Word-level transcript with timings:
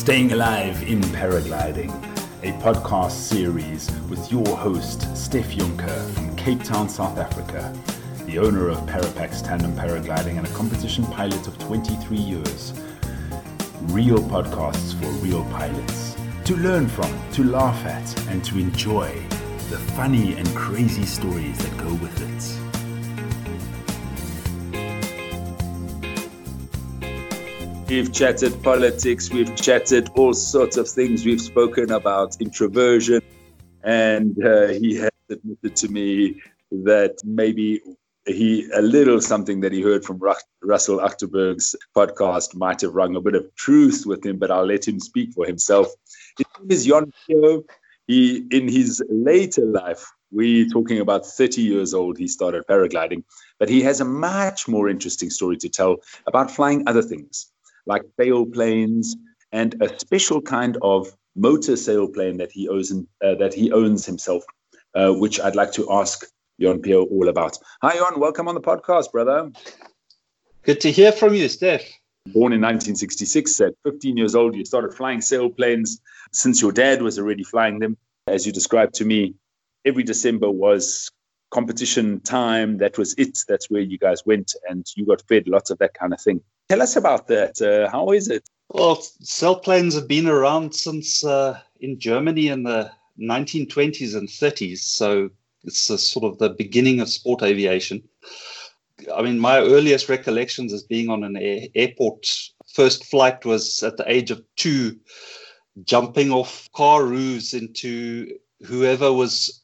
Staying 0.00 0.32
Alive 0.32 0.82
in 0.84 1.02
Paragliding, 1.02 1.90
a 2.42 2.58
podcast 2.62 3.10
series 3.10 3.90
with 4.08 4.32
your 4.32 4.56
host, 4.56 5.02
Steph 5.14 5.50
Juncker 5.50 6.10
from 6.12 6.34
Cape 6.36 6.64
Town, 6.64 6.88
South 6.88 7.18
Africa, 7.18 7.70
the 8.24 8.38
owner 8.38 8.70
of 8.70 8.78
Parapax 8.86 9.46
Tandem 9.46 9.72
Paragliding 9.76 10.38
and 10.38 10.46
a 10.46 10.50
competition 10.52 11.04
pilot 11.04 11.46
of 11.46 11.58
23 11.58 12.16
years. 12.16 12.72
Real 13.82 14.20
podcasts 14.20 14.98
for 14.98 15.06
real 15.22 15.44
pilots 15.50 16.16
to 16.46 16.56
learn 16.56 16.88
from, 16.88 17.14
to 17.32 17.44
laugh 17.44 17.84
at, 17.84 18.28
and 18.28 18.42
to 18.42 18.58
enjoy 18.58 19.12
the 19.68 19.76
funny 19.96 20.32
and 20.32 20.48
crazy 20.56 21.04
stories 21.04 21.58
that 21.58 21.76
go 21.76 21.92
with 21.96 22.22
it. 22.22 22.69
We've 27.90 28.12
chatted 28.12 28.62
politics, 28.62 29.30
we've 29.30 29.56
chatted 29.56 30.10
all 30.14 30.32
sorts 30.32 30.76
of 30.76 30.88
things. 30.88 31.26
We've 31.26 31.40
spoken 31.40 31.90
about 31.90 32.40
introversion, 32.40 33.20
and 33.82 34.36
uh, 34.44 34.68
he 34.68 34.94
has 34.98 35.10
admitted 35.28 35.74
to 35.74 35.88
me 35.88 36.40
that 36.70 37.16
maybe 37.24 37.80
he 38.26 38.70
a 38.76 38.80
little 38.80 39.20
something 39.20 39.58
that 39.62 39.72
he 39.72 39.82
heard 39.82 40.04
from 40.04 40.20
Russell 40.62 41.00
Achterberg's 41.00 41.74
podcast 41.96 42.54
might 42.54 42.80
have 42.82 42.94
rung 42.94 43.16
a 43.16 43.20
bit 43.20 43.34
of 43.34 43.52
truth 43.56 44.04
with 44.06 44.24
him, 44.24 44.38
but 44.38 44.52
I'll 44.52 44.66
let 44.66 44.86
him 44.86 45.00
speak 45.00 45.32
for 45.32 45.44
himself. 45.44 45.88
His 46.38 46.46
name 46.60 46.70
is 46.70 46.86
Jon 46.86 47.12
Pio. 47.26 47.64
He, 48.06 48.46
in 48.52 48.68
his 48.68 49.02
later 49.08 49.64
life, 49.64 50.06
we're 50.30 50.68
talking 50.68 51.00
about 51.00 51.26
30 51.26 51.60
years 51.60 51.92
old, 51.92 52.18
he 52.18 52.28
started 52.28 52.68
paragliding, 52.68 53.24
but 53.58 53.68
he 53.68 53.82
has 53.82 54.00
a 54.00 54.04
much 54.04 54.68
more 54.68 54.88
interesting 54.88 55.28
story 55.28 55.56
to 55.56 55.68
tell 55.68 55.96
about 56.28 56.52
flying 56.52 56.84
other 56.86 57.02
things 57.02 57.50
like 57.90 58.04
sailplanes 58.18 59.08
and 59.50 59.74
a 59.82 59.88
special 59.98 60.40
kind 60.40 60.78
of 60.80 61.08
motor 61.34 61.72
sailplane 61.72 62.38
that 62.38 62.52
he 62.52 62.68
owns 62.68 62.92
uh, 62.92 63.34
that 63.34 63.52
he 63.52 63.72
owns 63.72 64.06
himself, 64.06 64.44
uh, 64.94 65.12
which 65.12 65.40
I'd 65.40 65.56
like 65.56 65.72
to 65.72 65.90
ask 65.90 66.24
Jon 66.60 66.80
Pio 66.80 67.02
all 67.06 67.28
about. 67.28 67.58
Hi, 67.82 67.96
Jon. 67.96 68.20
Welcome 68.20 68.46
on 68.46 68.54
the 68.54 68.60
podcast, 68.60 69.10
brother. 69.10 69.50
Good 70.62 70.80
to 70.82 70.92
hear 70.92 71.10
from 71.10 71.34
you, 71.34 71.48
Steph. 71.48 71.82
Born 72.26 72.52
in 72.52 72.60
1966, 72.60 73.60
at 73.60 73.74
15 73.84 74.16
years 74.16 74.34
old, 74.36 74.54
you 74.54 74.64
started 74.64 74.94
flying 74.94 75.18
sailplanes 75.18 75.98
since 76.32 76.62
your 76.62 76.70
dad 76.70 77.02
was 77.02 77.18
already 77.18 77.42
flying 77.42 77.80
them. 77.80 77.96
As 78.28 78.46
you 78.46 78.52
described 78.52 78.94
to 78.96 79.04
me, 79.04 79.34
every 79.84 80.04
December 80.04 80.50
was 80.50 81.10
competition 81.50 82.20
time. 82.20 82.78
That 82.78 82.98
was 82.98 83.14
it. 83.18 83.36
That's 83.48 83.68
where 83.68 83.80
you 83.80 83.98
guys 83.98 84.24
went 84.24 84.54
and 84.68 84.86
you 84.94 85.06
got 85.06 85.22
fed 85.26 85.48
lots 85.48 85.70
of 85.70 85.78
that 85.78 85.94
kind 85.94 86.12
of 86.12 86.20
thing. 86.20 86.40
Tell 86.70 86.82
us 86.82 86.94
about 86.94 87.26
that. 87.26 87.60
Uh, 87.60 87.90
how 87.90 88.12
is 88.12 88.28
it? 88.28 88.48
Well, 88.68 88.98
sailplanes 89.24 89.96
have 89.96 90.06
been 90.06 90.28
around 90.28 90.72
since 90.72 91.24
uh, 91.24 91.58
in 91.80 91.98
Germany 91.98 92.46
in 92.46 92.62
the 92.62 92.92
1920s 93.20 94.14
and 94.14 94.28
30s. 94.28 94.78
So 94.78 95.30
it's 95.64 95.90
a 95.90 95.98
sort 95.98 96.24
of 96.24 96.38
the 96.38 96.50
beginning 96.50 97.00
of 97.00 97.08
sport 97.08 97.42
aviation. 97.42 98.08
I 99.12 99.20
mean, 99.20 99.40
my 99.40 99.58
earliest 99.58 100.08
recollections 100.08 100.72
as 100.72 100.84
being 100.84 101.08
on 101.08 101.24
an 101.24 101.36
air- 101.36 101.66
airport 101.74 102.28
first 102.72 103.04
flight 103.04 103.44
was 103.44 103.82
at 103.82 103.96
the 103.96 104.08
age 104.08 104.30
of 104.30 104.40
two, 104.54 104.96
jumping 105.82 106.30
off 106.30 106.70
car 106.72 107.04
roofs 107.04 107.52
into 107.52 108.38
whoever 108.64 109.12
was 109.12 109.60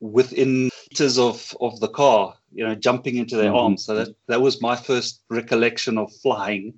within 0.00 0.70
meters 0.90 1.18
of, 1.18 1.56
of 1.60 1.80
the 1.80 1.88
car, 1.88 2.34
you 2.52 2.64
know, 2.66 2.74
jumping 2.74 3.16
into 3.16 3.36
their 3.36 3.46
mm-hmm. 3.46 3.56
arms. 3.56 3.84
So 3.84 3.94
that, 3.94 4.08
that 4.26 4.40
was 4.40 4.62
my 4.62 4.76
first 4.76 5.22
recollection 5.28 5.98
of 5.98 6.12
flying. 6.22 6.74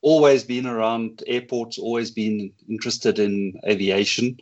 Always 0.00 0.42
been 0.44 0.66
around 0.66 1.22
airports, 1.26 1.78
always 1.78 2.10
been 2.10 2.52
interested 2.68 3.18
in 3.18 3.60
aviation 3.66 4.38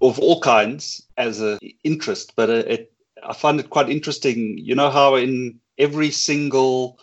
of 0.00 0.18
all 0.18 0.40
kinds 0.40 1.06
as 1.16 1.40
an 1.40 1.58
interest. 1.84 2.32
But 2.36 2.50
it, 2.50 2.66
it, 2.68 2.92
I 3.24 3.32
find 3.32 3.58
it 3.60 3.70
quite 3.70 3.90
interesting. 3.90 4.56
You 4.58 4.74
know 4.74 4.90
how 4.90 5.16
in 5.16 5.58
every 5.78 6.10
single 6.10 6.98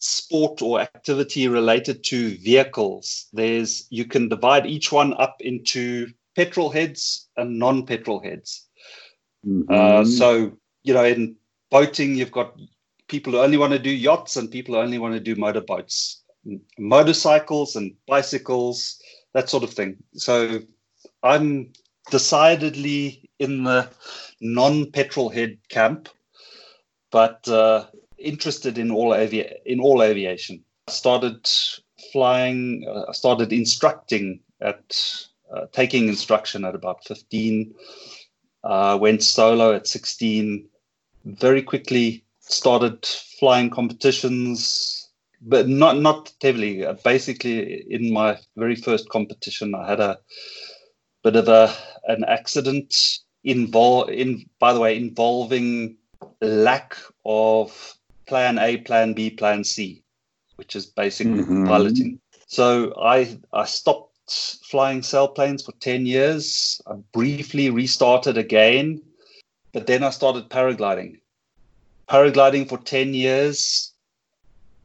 sport 0.00 0.62
or 0.62 0.80
activity 0.80 1.48
related 1.48 2.04
to 2.04 2.36
vehicles, 2.38 3.26
there's 3.32 3.86
you 3.90 4.04
can 4.04 4.28
divide 4.28 4.66
each 4.66 4.90
one 4.90 5.12
up 5.20 5.36
into 5.40 6.08
petrol 6.34 6.70
heads 6.70 7.28
and 7.36 7.58
non-petrol 7.58 8.22
heads. 8.22 8.67
Mm-hmm. 9.46 9.72
Uh, 9.72 10.04
so, 10.04 10.52
you 10.82 10.94
know, 10.94 11.04
in 11.04 11.36
boating, 11.70 12.14
you've 12.16 12.32
got 12.32 12.54
people 13.08 13.32
who 13.32 13.40
only 13.40 13.56
want 13.56 13.72
to 13.72 13.78
do 13.78 13.90
yachts 13.90 14.36
and 14.36 14.50
people 14.50 14.74
who 14.74 14.80
only 14.80 14.98
want 14.98 15.14
to 15.14 15.20
do 15.20 15.36
motorboats, 15.36 16.22
motorcycles 16.78 17.76
and 17.76 17.94
bicycles, 18.06 19.00
that 19.34 19.48
sort 19.48 19.64
of 19.64 19.72
thing. 19.72 19.96
So, 20.14 20.60
I'm 21.22 21.72
decidedly 22.10 23.28
in 23.38 23.64
the 23.64 23.88
non-petrol 24.40 25.30
head 25.30 25.58
camp, 25.68 26.08
but 27.10 27.46
uh, 27.48 27.86
interested 28.18 28.78
in 28.78 28.90
all 28.90 29.14
avi- 29.14 29.52
in 29.66 29.80
all 29.80 30.02
aviation. 30.02 30.62
I 30.88 30.92
started 30.92 31.48
flying. 32.12 32.86
Uh, 32.88 33.04
I 33.08 33.12
started 33.12 33.52
instructing 33.52 34.40
at 34.60 35.26
uh, 35.54 35.66
taking 35.72 36.08
instruction 36.08 36.64
at 36.64 36.74
about 36.74 37.04
15 37.04 37.74
uh, 38.64 38.98
went 39.00 39.22
solo 39.22 39.72
at 39.72 39.86
16. 39.86 40.68
Very 41.24 41.62
quickly 41.62 42.24
started 42.40 43.04
flying 43.38 43.70
competitions, 43.70 45.10
but 45.42 45.68
not 45.68 45.98
not 45.98 46.32
heavily. 46.42 46.84
Uh, 46.84 46.94
basically, 47.04 47.84
in 47.90 48.12
my 48.12 48.38
very 48.56 48.76
first 48.76 49.08
competition, 49.10 49.74
I 49.74 49.88
had 49.88 50.00
a 50.00 50.18
bit 51.22 51.36
of 51.36 51.48
a 51.48 51.74
an 52.06 52.24
accident 52.24 52.94
involve 53.44 54.10
in 54.10 54.44
by 54.58 54.72
the 54.72 54.80
way 54.80 54.96
involving 54.96 55.96
lack 56.40 56.96
of 57.24 57.94
plan 58.26 58.58
A, 58.58 58.78
plan 58.78 59.12
B, 59.12 59.30
plan 59.30 59.64
C, 59.64 60.02
which 60.56 60.74
is 60.76 60.86
basically 60.86 61.42
mm-hmm. 61.42 61.66
piloting. 61.66 62.20
So 62.46 62.94
I 63.00 63.38
I 63.52 63.64
stopped 63.64 64.07
flying 64.30 65.00
sailplanes 65.00 65.64
for 65.64 65.72
10 65.72 66.06
years. 66.06 66.80
I 66.86 66.94
briefly 67.12 67.70
restarted 67.70 68.38
again, 68.38 69.02
but 69.72 69.86
then 69.86 70.02
I 70.02 70.10
started 70.10 70.48
paragliding. 70.48 71.20
Paragliding 72.08 72.68
for 72.68 72.78
10 72.78 73.14
years. 73.14 73.92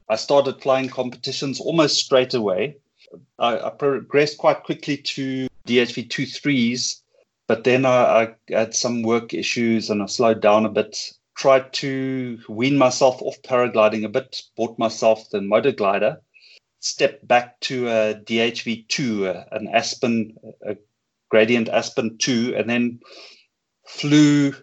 I 0.10 0.16
started 0.16 0.62
flying 0.62 0.90
competitions 0.90 1.60
almost 1.60 2.04
straight 2.04 2.34
away. 2.34 2.78
I, 3.40 3.60
I 3.60 3.70
progressed 3.70 4.38
quite 4.38 4.64
quickly 4.64 4.98
to 4.98 5.48
DHV 5.68 6.10
23s, 6.10 7.02
but 7.48 7.64
then 7.64 7.86
I, 7.86 8.24
I 8.24 8.36
had 8.50 8.76
some 8.76 9.04
work 9.04 9.34
issues 9.34 9.90
and 9.90 10.02
I 10.02 10.08
slowed 10.08 10.42
down 10.42 10.66
a 10.66 10.70
bit. 10.70 11.14
Tried 11.36 11.74
to 11.74 12.40
wean 12.48 12.78
myself 12.78 13.22
off 13.22 13.42
paragliding 13.42 14.04
a 14.06 14.10
bit, 14.10 14.42
bought 14.56 14.78
myself 14.78 15.30
the 15.30 15.42
motor 15.42 15.72
glider 15.72 16.20
stepped 16.84 17.26
back 17.26 17.60
to 17.62 17.88
a 17.88 18.14
DHV2, 18.14 19.48
an 19.54 19.70
Aspen, 19.70 20.38
a 20.66 20.76
Gradient 21.30 21.70
Aspen 21.70 22.18
2, 22.18 22.56
and 22.58 22.70
then 22.70 23.00
flew 23.88 24.54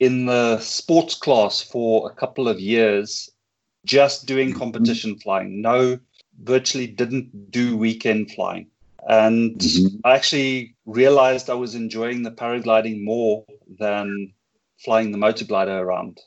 in 0.00 0.26
the 0.26 0.58
sports 0.58 1.14
class 1.14 1.62
for 1.62 2.10
a 2.10 2.14
couple 2.14 2.48
of 2.48 2.58
years, 2.58 3.30
just 3.84 4.26
doing 4.26 4.50
mm-hmm. 4.50 4.58
competition 4.58 5.16
flying. 5.20 5.62
No, 5.62 6.00
virtually 6.42 6.88
didn't 6.88 7.52
do 7.52 7.76
weekend 7.76 8.32
flying. 8.32 8.66
And 9.08 9.56
mm-hmm. 9.56 9.98
I 10.04 10.16
actually 10.16 10.74
realized 10.86 11.48
I 11.48 11.54
was 11.54 11.76
enjoying 11.76 12.22
the 12.22 12.32
paragliding 12.32 13.04
more 13.04 13.44
than 13.78 14.32
flying 14.78 15.12
the 15.12 15.18
motor 15.18 15.44
glider 15.44 15.78
around. 15.78 16.20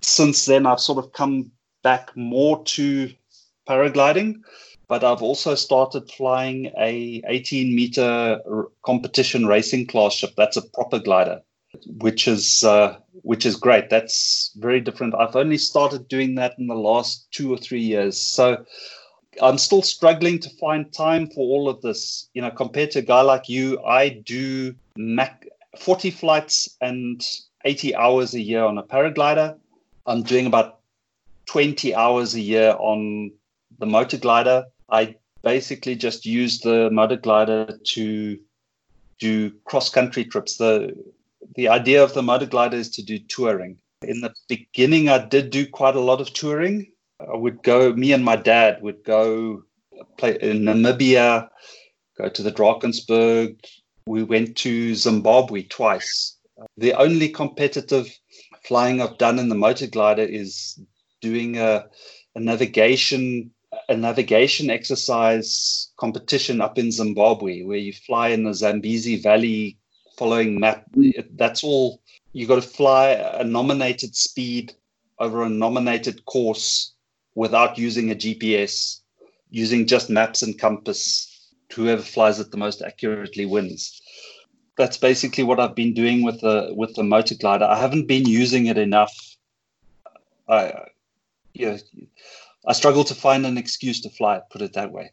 Since 0.00 0.46
then, 0.46 0.66
I've 0.66 0.80
sort 0.80 0.98
of 1.04 1.12
come 1.12 1.52
back 1.84 2.16
more 2.16 2.64
to 2.64 3.12
paragliding, 3.68 4.36
but 4.88 5.04
I've 5.04 5.22
also 5.22 5.54
started 5.54 6.10
flying 6.10 6.72
a 6.78 7.22
18 7.26 7.74
meter 7.74 8.40
competition 8.84 9.46
racing 9.46 9.86
class 9.86 10.14
ship. 10.14 10.32
That's 10.36 10.56
a 10.56 10.62
proper 10.62 10.98
glider, 10.98 11.42
which 11.98 12.26
is 12.26 12.64
uh, 12.64 12.96
which 13.22 13.44
is 13.44 13.56
great. 13.56 13.90
That's 13.90 14.50
very 14.56 14.80
different. 14.80 15.14
I've 15.14 15.36
only 15.36 15.58
started 15.58 16.08
doing 16.08 16.34
that 16.36 16.54
in 16.58 16.66
the 16.66 16.74
last 16.74 17.30
two 17.30 17.52
or 17.52 17.58
three 17.58 17.82
years, 17.82 18.20
so. 18.20 18.64
I'm 19.40 19.58
still 19.58 19.82
struggling 19.82 20.40
to 20.40 20.50
find 20.58 20.92
time 20.92 21.28
for 21.28 21.46
all 21.46 21.68
of 21.68 21.80
this. 21.80 22.28
You 22.34 22.42
know, 22.42 22.50
compared 22.50 22.90
to 22.92 22.98
a 22.98 23.02
guy 23.02 23.20
like 23.20 23.48
you, 23.48 23.80
I 23.84 24.08
do 24.08 24.74
Mac 24.96 25.46
40 25.78 26.10
flights 26.10 26.76
and 26.80 27.24
80 27.64 27.94
hours 27.94 28.34
a 28.34 28.40
year 28.40 28.64
on 28.64 28.78
a 28.78 28.82
paraglider. 28.82 29.56
I'm 30.06 30.22
doing 30.22 30.46
about 30.46 30.80
20 31.46 31.94
hours 31.94 32.34
a 32.34 32.40
year 32.40 32.74
on 32.78 33.32
the 33.78 33.86
motor 33.86 34.16
glider. 34.16 34.66
I 34.90 35.16
basically 35.42 35.94
just 35.94 36.26
use 36.26 36.60
the 36.60 36.90
motor 36.90 37.16
glider 37.16 37.78
to 37.82 38.38
do 39.18 39.50
cross 39.64 39.88
country 39.88 40.24
trips. 40.24 40.56
The 40.56 40.94
the 41.54 41.68
idea 41.68 42.02
of 42.02 42.14
the 42.14 42.22
motor 42.22 42.46
glider 42.46 42.76
is 42.76 42.90
to 42.90 43.02
do 43.02 43.18
touring. 43.18 43.78
In 44.02 44.20
the 44.20 44.32
beginning, 44.48 45.08
I 45.08 45.24
did 45.24 45.50
do 45.50 45.66
quite 45.66 45.96
a 45.96 46.00
lot 46.00 46.20
of 46.20 46.32
touring. 46.32 46.92
I 47.20 47.36
would 47.36 47.62
go, 47.62 47.92
me 47.94 48.12
and 48.12 48.24
my 48.24 48.36
dad 48.36 48.80
would 48.82 49.02
go 49.02 49.64
play 50.18 50.38
in 50.40 50.62
Namibia, 50.62 51.48
go 52.16 52.28
to 52.28 52.42
the 52.42 52.52
Drakensberg. 52.52 53.56
We 54.06 54.22
went 54.22 54.56
to 54.58 54.94
Zimbabwe 54.94 55.62
twice. 55.62 56.36
The 56.76 56.94
only 56.94 57.28
competitive 57.28 58.16
flying 58.64 59.00
I've 59.00 59.18
done 59.18 59.38
in 59.38 59.48
the 59.48 59.54
motor 59.54 59.86
glider 59.86 60.22
is 60.22 60.80
doing 61.20 61.58
a, 61.58 61.86
a 62.34 62.40
navigation 62.40 63.50
a 63.88 63.96
navigation 63.96 64.70
exercise 64.70 65.90
competition 65.98 66.60
up 66.60 66.78
in 66.78 66.92
Zimbabwe 66.92 67.62
where 67.62 67.78
you 67.78 67.92
fly 67.92 68.28
in 68.28 68.44
the 68.44 68.54
Zambezi 68.54 69.16
Valley 69.16 69.78
following 70.16 70.58
map. 70.58 70.84
That's 71.36 71.62
all. 71.62 72.00
You've 72.32 72.48
got 72.48 72.62
to 72.62 72.68
fly 72.68 73.08
a 73.10 73.44
nominated 73.44 74.14
speed 74.14 74.74
over 75.18 75.42
a 75.42 75.48
nominated 75.48 76.24
course 76.26 76.92
without 77.34 77.78
using 77.78 78.10
a 78.10 78.14
GPS, 78.14 79.00
using 79.50 79.86
just 79.86 80.10
maps 80.10 80.42
and 80.42 80.58
compass. 80.58 81.24
Whoever 81.72 82.02
flies 82.02 82.40
it 82.40 82.50
the 82.50 82.56
most 82.56 82.82
accurately 82.82 83.46
wins. 83.46 84.00
That's 84.76 84.96
basically 84.96 85.44
what 85.44 85.60
I've 85.60 85.74
been 85.74 85.92
doing 85.92 86.22
with 86.22 86.40
the 86.40 86.72
with 86.74 86.94
the 86.94 87.02
motor 87.02 87.34
glider. 87.34 87.64
I 87.64 87.78
haven't 87.78 88.06
been 88.06 88.26
using 88.26 88.66
it 88.66 88.78
enough. 88.78 89.14
I, 90.48 90.86
yeah, 91.52 91.78
I 92.68 92.74
struggle 92.74 93.02
to 93.04 93.14
find 93.14 93.46
an 93.46 93.56
excuse 93.56 94.00
to 94.02 94.10
fly 94.10 94.36
it. 94.36 94.42
Put 94.50 94.62
it 94.62 94.74
that 94.74 94.92
way. 94.92 95.10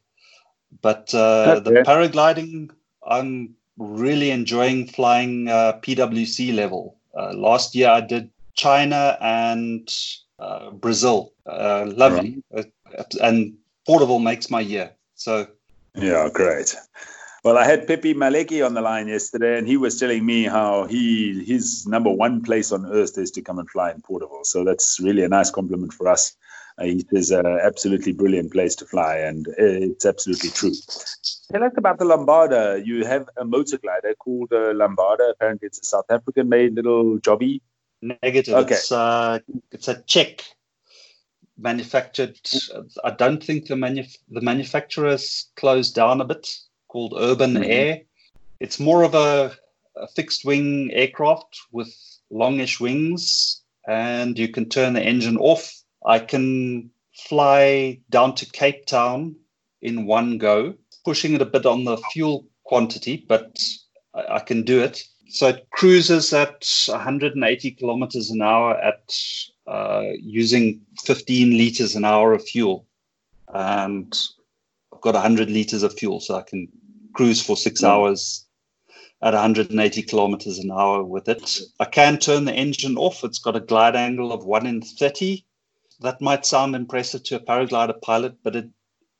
But 0.82 1.14
uh, 1.16 1.62
the 1.62 1.72
paragliding, 1.88 2.72
I'm 3.08 3.56
really 3.78 4.30
enjoying 4.32 4.88
flying 4.88 5.48
uh, 5.48 5.80
PWC 5.82 6.54
level. 6.54 6.98
Uh, 7.18 7.34
last 7.34 7.74
year 7.74 7.90
I 7.90 8.02
did 8.02 8.30
China 8.56 9.18
and 9.22 9.90
uh, 10.38 10.72
Brazil. 10.72 11.32
Uh, 11.46 11.86
lovely. 11.96 12.44
Right. 12.52 12.72
Uh, 12.98 13.04
and 13.22 13.56
Porterville 13.88 14.20
makes 14.20 14.50
my 14.50 14.60
year. 14.60 14.92
So. 15.16 15.48
Yeah, 15.96 16.30
great. 16.32 16.76
Well, 17.46 17.58
I 17.58 17.66
had 17.66 17.88
Pepe 17.88 18.16
Malecki 18.16 18.66
on 18.66 18.74
the 18.74 18.82
line 18.82 19.08
yesterday, 19.08 19.58
and 19.58 19.68
he 19.68 19.78
was 19.78 20.00
telling 20.00 20.26
me 20.26 20.44
how 20.46 20.86
he 20.88 21.46
his 21.46 21.86
number 21.86 22.10
one 22.10 22.42
place 22.42 22.72
on 22.72 22.92
earth 22.92 23.18
is 23.18 23.32
to 23.32 23.42
come 23.42 23.60
and 23.60 23.70
fly 23.70 23.92
in 23.92 24.02
Porterville. 24.02 24.44
So 24.44 24.66
that's 24.66 25.00
really 25.00 25.24
a 25.24 25.30
nice 25.30 25.52
compliment 25.52 25.94
for 25.94 26.08
us. 26.08 26.36
Uh, 26.80 26.86
it 26.86 27.08
is 27.12 27.32
an 27.32 27.46
absolutely 27.46 28.12
brilliant 28.12 28.52
place 28.52 28.76
to 28.76 28.86
fly, 28.86 29.16
and 29.16 29.48
it's 29.58 30.06
absolutely 30.06 30.50
true. 30.50 30.74
Tell 31.52 31.64
us 31.64 31.72
about 31.78 32.00
the 32.00 32.06
Lambada. 32.06 32.86
You 32.86 33.06
have 33.06 33.30
a 33.38 33.46
motor 33.46 33.78
glider 33.78 34.14
called 34.16 34.52
uh, 34.52 34.74
Lambada. 34.74 35.32
Apparently, 35.32 35.68
it's 35.68 35.80
a 35.80 35.86
South 35.86 36.06
African-made 36.10 36.76
little 36.76 37.18
jobby. 37.20 37.62
Negative. 38.02 38.56
Okay. 38.56 38.76
It's, 38.76 38.92
uh, 38.92 39.40
it's 39.72 39.88
a 39.88 40.02
Czech 40.02 40.44
manufactured. 41.58 42.38
I 43.04 43.12
don't 43.12 43.42
think 43.42 43.68
the 43.68 43.76
manuf- 43.76 44.18
the 44.30 44.42
manufacturers 44.42 45.48
closed 45.56 45.96
down 45.96 46.20
a 46.20 46.26
bit 46.26 46.60
called 46.90 47.14
Urban 47.18 47.54
mm-hmm. 47.54 47.64
Air. 47.64 48.02
It's 48.60 48.80
more 48.82 49.04
of 49.04 49.16
a, 49.16 49.56
a 49.96 50.08
fixed 50.10 50.44
wing 50.44 50.92
aircraft 50.92 51.58
with 51.72 51.96
longish 52.30 52.82
wings, 52.82 53.62
and 53.88 54.38
you 54.38 54.50
can 54.50 54.68
turn 54.68 54.94
the 54.94 55.02
engine 55.02 55.38
off. 55.38 55.74
I 56.06 56.20
can 56.20 56.92
fly 57.14 58.00
down 58.10 58.36
to 58.36 58.52
Cape 58.52 58.86
Town 58.86 59.36
in 59.82 60.06
one 60.06 60.38
go, 60.38 60.76
pushing 61.04 61.34
it 61.34 61.42
a 61.42 61.46
bit 61.46 61.66
on 61.66 61.84
the 61.84 61.98
fuel 62.12 62.46
quantity, 62.64 63.26
but 63.28 63.60
I, 64.14 64.36
I 64.36 64.40
can 64.40 64.64
do 64.64 64.82
it. 64.82 65.04
So 65.30 65.48
it 65.48 65.68
cruises 65.72 66.34
at 66.34 66.66
180 66.88 67.72
kilometers 67.72 68.30
an 68.30 68.42
hour 68.42 68.76
at 68.78 69.14
uh, 69.68 70.04
using 70.22 70.82
15 71.04 71.58
liters 71.58 71.96
an 71.96 72.06
hour 72.06 72.34
of 72.34 72.44
fuel. 72.44 72.86
And 73.54 74.16
I've 74.94 75.02
got 75.02 75.16
100 75.16 75.50
liters 75.50 75.84
of 75.84 75.98
fuel, 75.98 76.20
so 76.20 76.36
I 76.36 76.44
can 76.44 76.68
cruise 77.14 77.42
for 77.42 77.58
six 77.58 77.82
mm. 77.82 77.88
hours 77.88 78.46
at 79.22 79.34
180 79.34 80.04
kilometers 80.04 80.60
an 80.60 80.72
hour 80.72 81.04
with 81.04 81.28
it. 81.28 81.60
I 81.80 81.86
can 81.86 82.20
turn 82.20 82.46
the 82.46 82.54
engine 82.54 82.98
off. 82.98 83.24
It's 83.24 83.40
got 83.40 83.56
a 83.56 83.62
glide 83.62 83.96
angle 83.96 84.32
of 84.32 84.46
1 84.46 84.68
in 84.68 84.82
30. 84.82 85.44
That 86.02 86.22
might 86.22 86.46
sound 86.46 86.76
impressive 86.76 87.24
to 87.24 87.36
a 87.36 87.40
paraglider 87.40 88.00
pilot, 88.02 88.36
but 88.44 88.56
it, 88.56 88.70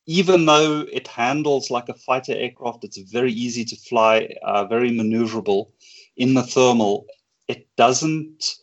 even 0.06 0.46
though 0.46 0.82
it 0.92 1.08
handles 1.08 1.72
like 1.72 1.90
a 1.90 1.94
fighter 1.94 2.34
aircraft, 2.34 2.84
it's 2.84 2.98
very 2.98 3.32
easy 3.32 3.66
to 3.66 3.76
fly, 3.76 4.30
uh, 4.44 4.66
very 4.66 4.92
maneuverable 4.92 5.72
in 6.18 6.34
the 6.34 6.44
thermal. 6.44 7.06
It 7.48 7.68
doesn't, 7.78 8.56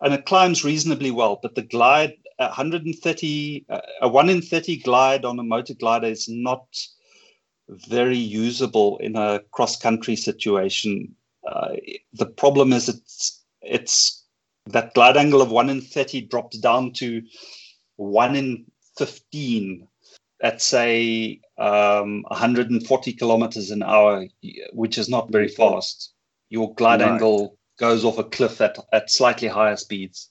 and 0.00 0.14
it 0.14 0.26
climbs 0.26 0.64
reasonably 0.64 1.10
well, 1.10 1.38
but 1.42 1.54
the 1.54 1.62
glide, 1.62 2.14
130, 2.36 3.66
uh, 3.68 3.80
a 4.02 4.08
1 4.08 4.28
in 4.28 4.42
30 4.42 4.76
glide 4.78 5.24
on 5.24 5.38
a 5.38 5.42
motor 5.42 5.74
glider 5.74 6.08
is 6.08 6.28
not 6.28 6.66
very 7.68 8.18
usable 8.18 8.98
in 8.98 9.16
a 9.16 9.40
cross 9.52 9.76
country 9.76 10.16
situation. 10.16 11.14
Uh, 11.46 11.76
the 12.12 12.26
problem 12.26 12.72
is 12.72 12.88
it's 12.88 13.44
it's 13.62 14.23
that 14.66 14.94
glide 14.94 15.16
angle 15.16 15.42
of 15.42 15.50
one 15.50 15.68
in 15.68 15.80
30 15.80 16.22
drops 16.22 16.58
down 16.58 16.92
to 16.94 17.22
one 17.96 18.36
in 18.36 18.64
15 18.98 19.86
at 20.42 20.60
say 20.60 21.40
um, 21.58 22.22
140 22.28 23.12
kilometers 23.14 23.70
an 23.70 23.82
hour, 23.82 24.26
which 24.72 24.98
is 24.98 25.08
not 25.08 25.30
very 25.30 25.48
fast. 25.48 26.12
Your 26.50 26.74
glide 26.74 27.00
right. 27.00 27.12
angle 27.12 27.56
goes 27.78 28.04
off 28.04 28.18
a 28.18 28.24
cliff 28.24 28.60
at, 28.60 28.76
at 28.92 29.10
slightly 29.10 29.48
higher 29.48 29.76
speeds. 29.76 30.30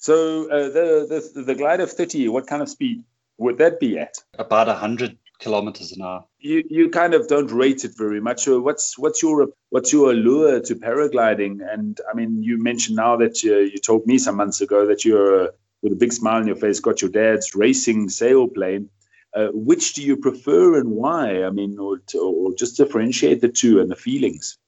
So 0.00 0.50
uh, 0.50 0.70
the, 0.70 1.30
the 1.34 1.42
the 1.42 1.54
glide 1.54 1.80
of 1.80 1.90
30, 1.90 2.28
what 2.28 2.46
kind 2.46 2.62
of 2.62 2.70
speed 2.70 3.04
would 3.36 3.58
that 3.58 3.80
be 3.80 3.98
at? 3.98 4.16
About 4.38 4.66
100 4.66 5.18
kilometers 5.40 5.92
an 5.92 6.02
hour. 6.02 6.24
You 6.38 6.62
you 6.68 6.90
kind 6.90 7.14
of 7.14 7.26
don't 7.26 7.50
rate 7.50 7.84
it 7.84 7.92
very 7.96 8.20
much. 8.20 8.44
So 8.44 8.60
what's 8.60 8.98
what's 8.98 9.22
your 9.22 9.48
what's 9.70 9.92
your 9.92 10.12
allure 10.12 10.60
to 10.60 10.74
paragliding? 10.74 11.58
And 11.72 12.00
I 12.10 12.14
mean, 12.14 12.42
you 12.42 12.62
mentioned 12.62 12.96
now 12.96 13.16
that 13.16 13.42
you, 13.42 13.56
you 13.58 13.78
told 13.78 14.06
me 14.06 14.18
some 14.18 14.36
months 14.36 14.60
ago 14.60 14.86
that 14.86 15.04
you're 15.04 15.50
with 15.82 15.92
a 15.92 15.96
big 15.96 16.12
smile 16.12 16.36
on 16.36 16.46
your 16.46 16.56
face 16.56 16.80
got 16.80 17.02
your 17.02 17.10
dad's 17.10 17.54
racing 17.54 18.08
sailplane. 18.08 18.88
Uh, 19.34 19.48
which 19.52 19.94
do 19.94 20.02
you 20.02 20.16
prefer 20.16 20.78
and 20.78 20.90
why? 20.90 21.44
I 21.44 21.50
mean, 21.50 21.78
or, 21.78 21.98
to, 22.08 22.18
or 22.18 22.54
just 22.54 22.76
differentiate 22.76 23.40
the 23.40 23.48
two 23.48 23.80
and 23.80 23.88
the 23.88 23.94
feelings. 23.94 24.58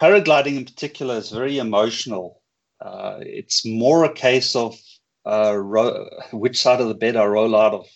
Paragliding 0.00 0.58
in 0.58 0.64
particular 0.66 1.16
is 1.16 1.30
very 1.30 1.56
emotional. 1.58 2.42
Uh, 2.78 3.20
it's 3.20 3.64
more 3.64 4.04
a 4.04 4.12
case 4.12 4.54
of 4.54 4.78
uh, 5.24 5.56
ro- 5.56 6.10
which 6.32 6.60
side 6.60 6.82
of 6.82 6.88
the 6.88 6.94
bed 6.94 7.16
I 7.16 7.24
roll 7.24 7.56
out 7.56 7.72
of. 7.72 7.86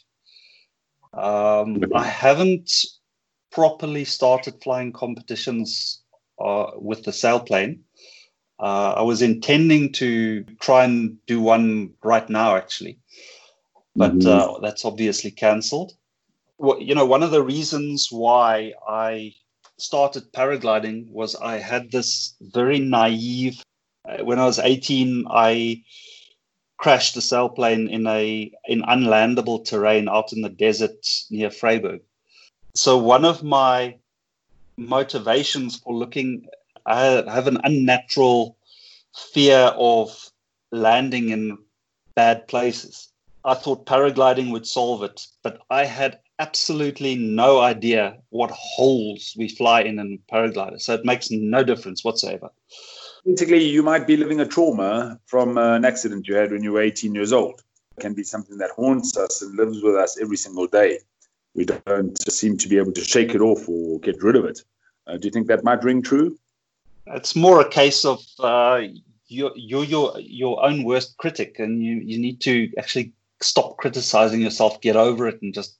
Um, 1.12 1.82
I 1.94 2.04
haven't 2.04 2.70
properly 3.50 4.04
started 4.04 4.62
flying 4.62 4.92
competitions 4.92 6.02
uh, 6.38 6.72
with 6.76 7.04
the 7.04 7.10
sailplane. 7.10 7.80
Uh, 8.60 8.94
I 8.96 9.02
was 9.02 9.22
intending 9.22 9.92
to 9.94 10.42
try 10.60 10.84
and 10.84 11.16
do 11.26 11.40
one 11.40 11.94
right 12.02 12.28
now, 12.28 12.56
actually, 12.56 12.98
but 13.94 14.12
mm-hmm. 14.18 14.56
uh, 14.56 14.58
that's 14.60 14.84
obviously 14.84 15.30
cancelled. 15.30 15.92
Well, 16.58 16.80
you 16.80 16.94
know, 16.94 17.06
one 17.06 17.22
of 17.22 17.30
the 17.30 17.42
reasons 17.42 18.08
why 18.10 18.72
I 18.88 19.34
started 19.78 20.32
paragliding 20.32 21.08
was 21.12 21.36
I 21.36 21.58
had 21.58 21.92
this 21.92 22.34
very 22.40 22.80
naive. 22.80 23.62
Uh, 24.08 24.24
when 24.24 24.40
I 24.40 24.44
was 24.44 24.58
18, 24.58 25.26
I 25.30 25.84
crashed 26.78 27.16
a 27.16 27.20
sailplane 27.20 27.90
in 27.90 28.06
a 28.06 28.50
in 28.66 28.82
unlandable 28.82 29.64
terrain 29.64 30.08
out 30.08 30.32
in 30.32 30.40
the 30.42 30.48
desert 30.48 31.06
near 31.30 31.50
Vryburg. 31.50 32.00
So 32.74 32.96
one 32.96 33.24
of 33.24 33.42
my 33.42 33.96
motivations 34.76 35.76
for 35.76 35.92
looking, 35.92 36.46
I 36.86 37.02
have 37.28 37.48
an 37.48 37.58
unnatural 37.64 38.56
fear 39.32 39.72
of 39.76 40.30
landing 40.70 41.30
in 41.30 41.58
bad 42.14 42.46
places. 42.46 43.12
I 43.44 43.54
thought 43.54 43.86
paragliding 43.86 44.52
would 44.52 44.66
solve 44.66 45.02
it, 45.02 45.26
but 45.42 45.60
I 45.70 45.84
had 45.84 46.20
absolutely 46.38 47.16
no 47.16 47.58
idea 47.60 48.18
what 48.30 48.50
holes 48.52 49.34
we 49.36 49.48
fly 49.48 49.80
in 49.80 49.98
in 49.98 50.20
paraglider. 50.32 50.80
So 50.80 50.94
it 50.94 51.04
makes 51.04 51.30
no 51.30 51.64
difference 51.64 52.04
whatsoever 52.04 52.50
basically 53.28 53.64
you 53.64 53.82
might 53.82 54.06
be 54.06 54.16
living 54.16 54.40
a 54.40 54.46
trauma 54.46 55.18
from 55.26 55.58
an 55.58 55.84
accident 55.84 56.26
you 56.26 56.34
had 56.34 56.50
when 56.50 56.62
you 56.62 56.72
were 56.72 56.80
18 56.80 57.14
years 57.14 57.32
old. 57.32 57.62
It 57.96 58.00
can 58.00 58.14
be 58.14 58.22
something 58.22 58.56
that 58.58 58.70
haunts 58.70 59.16
us 59.16 59.42
and 59.42 59.54
lives 59.56 59.82
with 59.82 59.96
us 59.96 60.18
every 60.20 60.36
single 60.36 60.66
day. 60.66 60.98
We 61.54 61.64
don't 61.64 62.16
seem 62.30 62.56
to 62.56 62.68
be 62.68 62.78
able 62.78 62.92
to 62.92 63.04
shake 63.04 63.34
it 63.34 63.40
off 63.40 63.68
or 63.68 64.00
get 64.00 64.22
rid 64.22 64.36
of 64.36 64.44
it. 64.44 64.60
Uh, 65.06 65.16
do 65.16 65.26
you 65.26 65.30
think 65.30 65.46
that 65.48 65.64
might 65.64 65.82
ring 65.84 66.02
true? 66.02 66.38
It's 67.06 67.34
more 67.34 67.60
a 67.60 67.68
case 67.68 68.04
of 68.04 68.22
uh, 68.38 68.82
you're, 69.26 69.52
you're 69.56 69.84
your 69.84 70.18
your 70.20 70.64
own 70.64 70.84
worst 70.84 71.16
critic, 71.16 71.58
and 71.58 71.82
you, 71.82 71.96
you 71.96 72.18
need 72.18 72.40
to 72.42 72.70
actually 72.78 73.12
stop 73.40 73.78
criticizing 73.78 74.42
yourself, 74.42 74.80
get 74.82 74.96
over 74.96 75.26
it, 75.26 75.40
and 75.40 75.54
just 75.54 75.78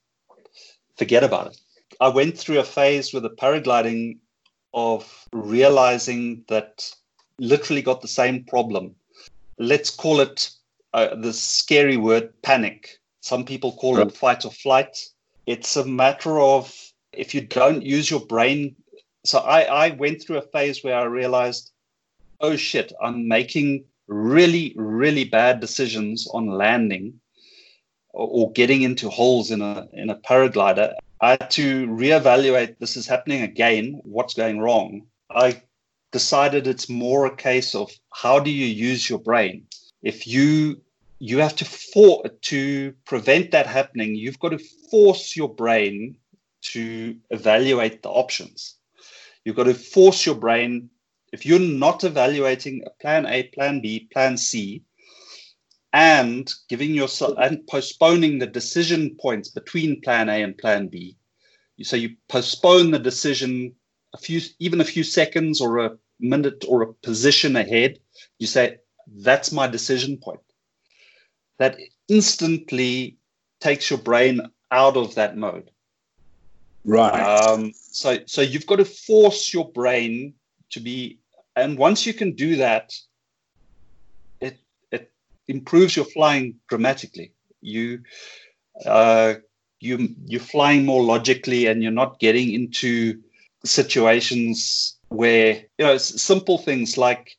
forget 0.97 1.23
about 1.23 1.49
it. 1.49 1.61
I 2.01 2.09
went 2.09 2.39
through 2.39 2.61
a 2.61 2.65
phase 2.65 3.13
with 3.13 3.25
the 3.25 3.31
paragliding 3.31 4.19
of 4.73 5.29
realizing 5.33 6.45
that 6.49 6.91
literally 7.39 7.83
got 7.83 8.01
the 8.01 8.09
same 8.09 8.45
problem. 8.45 8.95
Let's 9.59 9.91
call 9.91 10.21
it 10.21 10.51
uh, 10.95 11.15
the 11.17 11.33
scary 11.33 11.97
word 11.97 12.33
panic. 12.43 12.99
Some 13.21 13.45
people 13.45 13.73
call 13.73 13.97
right. 13.97 14.07
it 14.07 14.17
fight 14.17 14.45
or 14.45 14.51
flight. 14.51 14.97
it's 15.47 15.77
a 15.77 15.85
matter 15.85 16.39
of 16.39 16.75
if 17.13 17.35
you 17.35 17.41
don't 17.41 17.83
use 17.83 18.11
your 18.11 18.21
brain. 18.21 18.77
So 19.25 19.39
I, 19.39 19.63
I 19.63 19.91
went 19.91 20.23
through 20.23 20.39
a 20.39 20.43
phase 20.53 20.85
where 20.85 20.97
I 20.97 21.05
realized, 21.05 21.73
oh 22.41 22.57
shit, 22.57 22.93
I'm 23.03 23.27
making 23.29 23.85
really, 24.07 24.75
really 24.77 25.25
bad 25.25 25.61
decisions 25.61 26.29
on 26.33 26.47
landing 26.47 27.21
or, 28.11 28.29
or 28.29 28.53
getting 28.53 28.83
into 28.83 29.09
holes 29.09 29.51
in 29.51 29.61
a 29.63 29.89
in 29.93 30.11
a 30.11 30.17
paraglider. 30.17 30.95
I 31.21 31.31
had 31.31 31.51
to 31.53 31.87
reevaluate 31.89 32.79
this 32.79 32.97
is 32.97 33.07
happening 33.07 33.43
again, 33.43 34.01
what's 34.05 34.35
going 34.35 34.61
wrong. 34.61 35.07
I 35.31 35.61
decided 36.13 36.67
it's 36.67 36.89
more 36.89 37.27
a 37.27 37.37
case 37.37 37.75
of 37.75 37.91
how 38.13 38.39
do 38.39 38.51
you 38.51 38.67
use 38.67 39.09
your 39.09 39.19
brain. 39.19 39.67
If 40.03 40.27
you 40.27 40.81
you 41.21 41.39
have 41.39 41.57
to 41.57 41.65
for 41.65 42.23
to 42.29 42.93
prevent 43.05 43.51
that 43.51 43.67
happening, 43.67 44.15
you've 44.15 44.39
got 44.39 44.51
to 44.51 44.65
force 44.91 45.37
your 45.37 45.53
brain 45.53 46.17
to 46.61 47.17
evaluate 47.31 48.03
the 48.03 48.09
options. 48.09 48.77
You've 49.45 49.57
got 49.57 49.65
to 49.65 49.75
force 49.75 50.25
your 50.25 50.37
brain. 50.37 50.91
If 51.33 51.45
you're 51.45 51.59
not 51.59 52.05
evaluating 52.05 52.85
a 52.87 52.91
plan 53.03 53.27
A, 53.27 53.45
plan 53.55 53.81
B, 53.81 54.09
plan 54.13 54.37
C, 54.37 54.85
and 55.93 56.53
giving 56.69 56.95
yourself 56.95 57.35
and 57.39 57.67
postponing 57.67 58.39
the 58.39 58.47
decision 58.47 59.17
points 59.21 59.51
between 59.51 60.01
plan 60.03 60.29
A 60.29 60.43
and 60.43 60.57
plan 60.57 60.87
B, 60.89 61.17
so 61.83 61.97
you 61.97 62.17
postpone 62.29 62.91
the 62.91 62.99
decision 62.99 63.75
a 64.15 64.19
few, 64.19 64.41
even 64.59 64.81
a 64.81 64.85
few 64.85 65.05
seconds 65.05 65.61
or 65.61 65.79
a 65.79 65.97
minute 66.21 66.65
or 66.69 66.83
a 66.83 66.93
position 66.93 67.57
ahead. 67.57 67.99
You 68.39 68.47
say, 68.47 68.79
"That's 69.07 69.53
my 69.53 69.67
decision 69.67 70.19
point." 70.19 70.41
That 71.59 71.77
instantly 72.09 73.19
takes 73.61 73.91
your 73.91 73.99
brain 73.99 74.41
out 74.71 74.97
of 74.97 75.15
that 75.17 75.37
mode. 75.37 75.71
Right. 76.85 77.21
Um, 77.21 77.73
so, 77.75 78.19
so 78.27 78.41
you've 78.41 78.67
got 78.67 78.77
to 78.77 78.85
force 78.85 79.53
your 79.53 79.71
brain 79.73 80.35
to 80.71 80.81
be, 80.81 81.19
and 81.57 81.77
once 81.77 82.07
you 82.07 82.15
can 82.15 82.33
do 82.33 82.57
that, 82.57 82.95
it 84.41 84.59
it 84.91 85.13
improves 85.49 85.97
your 85.97 86.05
flying 86.05 86.57
dramatically. 86.69 87.33
You, 87.61 88.03
uh, 88.87 89.35
you 89.81 90.15
you're 90.27 90.41
flying 90.41 90.87
more 90.87 91.03
logically, 91.03 91.67
and 91.67 91.83
you're 91.83 91.93
not 91.93 92.21
getting 92.21 92.55
into 92.55 93.21
situations 93.65 94.97
where 95.09 95.65
you 95.79 95.85
know 95.85 95.99
simple 95.99 96.59
things 96.59 96.99
like 96.99 97.37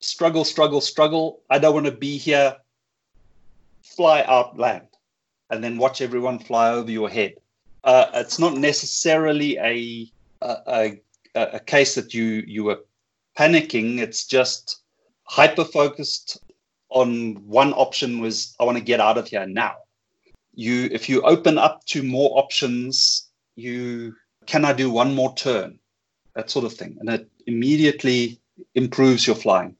struggle, 0.00 0.44
struggle, 0.44 0.80
struggle. 0.80 1.42
I 1.50 1.58
don't 1.58 1.74
want 1.74 1.86
to 1.86 1.92
be 1.92 2.18
here. 2.18 2.56
Fly 3.82 4.22
out 4.22 4.58
land, 4.58 4.86
and 5.50 5.64
then 5.64 5.78
watch 5.78 6.00
everyone 6.00 6.38
fly 6.38 6.70
over 6.70 6.90
your 6.90 7.08
head 7.08 7.34
uh, 7.84 8.10
it's 8.14 8.38
not 8.38 8.56
necessarily 8.56 9.56
a, 9.58 10.10
a, 10.42 11.00
a, 11.34 11.42
a 11.54 11.60
case 11.60 11.94
that 11.94 12.12
you 12.12 12.44
you 12.46 12.64
were 12.64 12.80
panicking. 13.36 13.98
It's 13.98 14.26
just 14.26 14.82
hyper 15.24 15.64
focused 15.64 16.38
on 16.90 17.36
one 17.46 17.72
option 17.72 18.20
was 18.20 18.54
I 18.58 18.64
want 18.64 18.78
to 18.78 18.84
get 18.84 19.00
out 19.00 19.18
of 19.18 19.28
here 19.28 19.46
now. 19.46 19.76
You 20.54 20.88
if 20.92 21.08
you 21.08 21.22
open 21.22 21.56
up 21.58 21.84
to 21.86 22.02
more 22.02 22.38
options, 22.38 23.28
you 23.56 24.14
can 24.48 24.64
I 24.64 24.72
do 24.72 24.90
one 24.90 25.14
more 25.14 25.34
turn, 25.34 25.78
that 26.34 26.50
sort 26.50 26.64
of 26.64 26.72
thing, 26.72 26.96
and 26.98 27.08
it 27.10 27.28
immediately 27.46 28.40
improves 28.74 29.26
your 29.26 29.36
flying. 29.36 29.76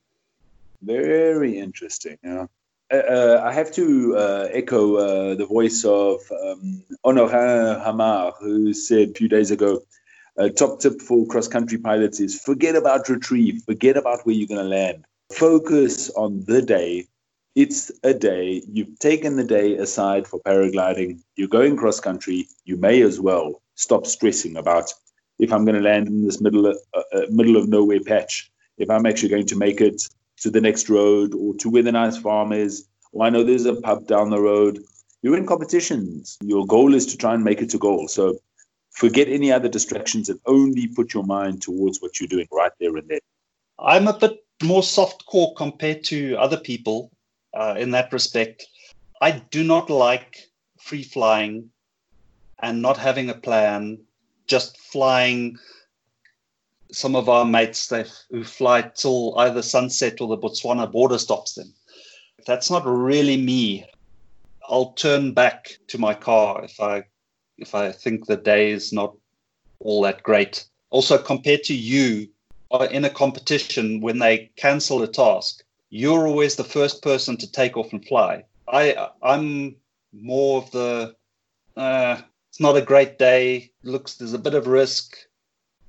Very 0.82 1.58
interesting. 1.58 2.18
Yeah. 2.22 2.46
Uh, 2.92 2.96
uh, 2.96 3.42
I 3.44 3.52
have 3.52 3.72
to 3.72 4.16
uh, 4.16 4.48
echo 4.52 4.96
uh, 4.96 5.34
the 5.34 5.46
voice 5.46 5.84
of 5.84 6.20
um, 6.44 6.84
Honorin 7.04 7.80
Hamard, 7.80 8.34
who 8.40 8.72
said 8.72 9.10
a 9.10 9.14
few 9.14 9.28
days 9.28 9.50
ago, 9.50 9.82
uh, 10.38 10.48
top 10.50 10.80
tip 10.80 11.00
for 11.00 11.26
cross-country 11.26 11.78
pilots 11.78 12.20
is 12.20 12.40
forget 12.40 12.76
about 12.76 13.08
retrieve, 13.08 13.62
forget 13.64 13.96
about 13.96 14.24
where 14.24 14.34
you're 14.34 14.46
going 14.46 14.60
to 14.60 14.76
land. 14.78 15.04
Focus 15.32 16.10
on 16.10 16.44
the 16.44 16.62
day. 16.62 17.06
It's 17.58 17.90
a 18.04 18.14
day. 18.14 18.62
You've 18.68 19.00
taken 19.00 19.34
the 19.34 19.42
day 19.42 19.74
aside 19.78 20.28
for 20.28 20.38
paragliding. 20.42 21.18
You're 21.34 21.48
going 21.48 21.76
cross-country. 21.76 22.46
You 22.66 22.76
may 22.76 23.02
as 23.02 23.18
well 23.18 23.62
stop 23.74 24.06
stressing 24.06 24.56
about 24.56 24.92
if 25.40 25.52
I'm 25.52 25.64
going 25.64 25.74
to 25.74 25.82
land 25.82 26.06
in 26.06 26.24
this 26.24 26.40
middle 26.40 26.66
of, 26.66 26.78
uh, 26.94 27.22
middle 27.30 27.56
of 27.56 27.68
nowhere 27.68 27.98
patch, 27.98 28.48
if 28.76 28.88
I'm 28.88 29.06
actually 29.06 29.30
going 29.30 29.46
to 29.46 29.56
make 29.56 29.80
it 29.80 30.00
to 30.42 30.52
the 30.52 30.60
next 30.60 30.88
road 30.88 31.34
or 31.34 31.52
to 31.54 31.68
where 31.68 31.82
the 31.82 31.90
nice 31.90 32.16
farm 32.16 32.52
is. 32.52 32.86
Or 33.10 33.26
I 33.26 33.30
know 33.30 33.42
there's 33.42 33.66
a 33.66 33.74
pub 33.74 34.06
down 34.06 34.30
the 34.30 34.40
road. 34.40 34.78
You're 35.22 35.36
in 35.36 35.44
competitions. 35.44 36.38
Your 36.40 36.64
goal 36.64 36.94
is 36.94 37.06
to 37.06 37.16
try 37.16 37.34
and 37.34 37.42
make 37.42 37.60
it 37.60 37.70
to 37.70 37.78
goal. 37.78 38.06
So 38.06 38.38
forget 38.92 39.26
any 39.26 39.50
other 39.50 39.68
distractions 39.68 40.28
and 40.28 40.38
only 40.46 40.86
put 40.86 41.12
your 41.12 41.24
mind 41.24 41.60
towards 41.60 42.00
what 42.00 42.20
you're 42.20 42.28
doing 42.28 42.46
right 42.52 42.72
there 42.78 42.96
and 42.96 43.08
then. 43.08 43.18
I'm 43.80 44.06
a 44.06 44.16
bit 44.16 44.44
more 44.62 44.84
soft 44.84 45.26
core 45.26 45.54
compared 45.56 46.04
to 46.04 46.36
other 46.36 46.56
people 46.56 47.10
uh, 47.54 47.74
in 47.78 47.90
that 47.92 48.12
respect. 48.12 48.66
I 49.20 49.32
do 49.50 49.64
not 49.64 49.90
like 49.90 50.38
free 50.80 51.02
flying 51.02 51.70
and 52.60 52.82
not 52.82 52.96
having 52.96 53.30
a 53.30 53.34
plan, 53.34 53.98
just 54.46 54.76
flying 54.78 55.58
some 56.90 57.14
of 57.14 57.28
our 57.28 57.44
mates 57.44 57.88
they 57.88 58.04
who 58.30 58.44
fly 58.44 58.82
till 58.82 59.38
either 59.38 59.62
sunset 59.62 60.20
or 60.20 60.28
the 60.28 60.38
Botswana 60.38 60.90
border 60.90 61.18
stops 61.18 61.54
them. 61.54 61.74
That's 62.46 62.70
not 62.70 62.86
really 62.86 63.36
me. 63.36 63.84
I'll 64.68 64.92
turn 64.92 65.34
back 65.34 65.70
to 65.88 65.98
my 65.98 66.14
car 66.14 66.64
if 66.64 66.80
I 66.80 67.04
if 67.58 67.74
I 67.74 67.92
think 67.92 68.26
the 68.26 68.36
day 68.36 68.70
is 68.70 68.92
not 68.92 69.16
all 69.80 70.02
that 70.02 70.22
great. 70.22 70.66
Also, 70.90 71.18
compared 71.18 71.64
to 71.64 71.74
you 71.74 72.28
uh, 72.70 72.88
in 72.90 73.04
a 73.04 73.10
competition, 73.10 74.00
when 74.00 74.18
they 74.18 74.50
cancel 74.56 75.02
a 75.02 75.08
task, 75.08 75.62
you're 75.90 76.26
always 76.26 76.56
the 76.56 76.64
first 76.64 77.02
person 77.02 77.36
to 77.38 77.50
take 77.50 77.76
off 77.76 77.92
and 77.92 78.06
fly. 78.06 78.44
I 78.68 79.08
I'm 79.22 79.76
more 80.12 80.62
of 80.62 80.70
the 80.70 81.14
uh, 81.76 82.20
it's 82.50 82.60
not 82.60 82.76
a 82.76 82.82
great 82.82 83.18
day. 83.18 83.70
Looks 83.82 84.16
there's 84.16 84.34
a 84.34 84.38
bit 84.38 84.54
of 84.54 84.66
risk 84.66 85.16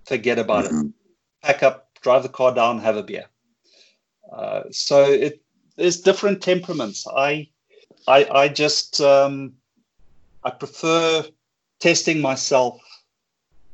forget 0.05 0.39
about 0.39 0.65
mm-hmm. 0.65 0.87
it. 0.87 0.93
Pack 1.41 1.63
up, 1.63 1.89
drive 2.01 2.23
the 2.23 2.29
car 2.29 2.53
down, 2.53 2.79
have 2.79 2.97
a 2.97 3.03
beer. 3.03 3.25
Uh, 4.31 4.63
so 4.71 5.03
it 5.03 5.41
there's 5.77 6.01
different 6.01 6.41
temperaments. 6.41 7.07
I 7.07 7.49
I, 8.07 8.25
I 8.25 8.47
just 8.49 9.01
um, 9.01 9.53
I 10.43 10.49
prefer 10.49 11.23
testing 11.79 12.21
myself 12.21 12.81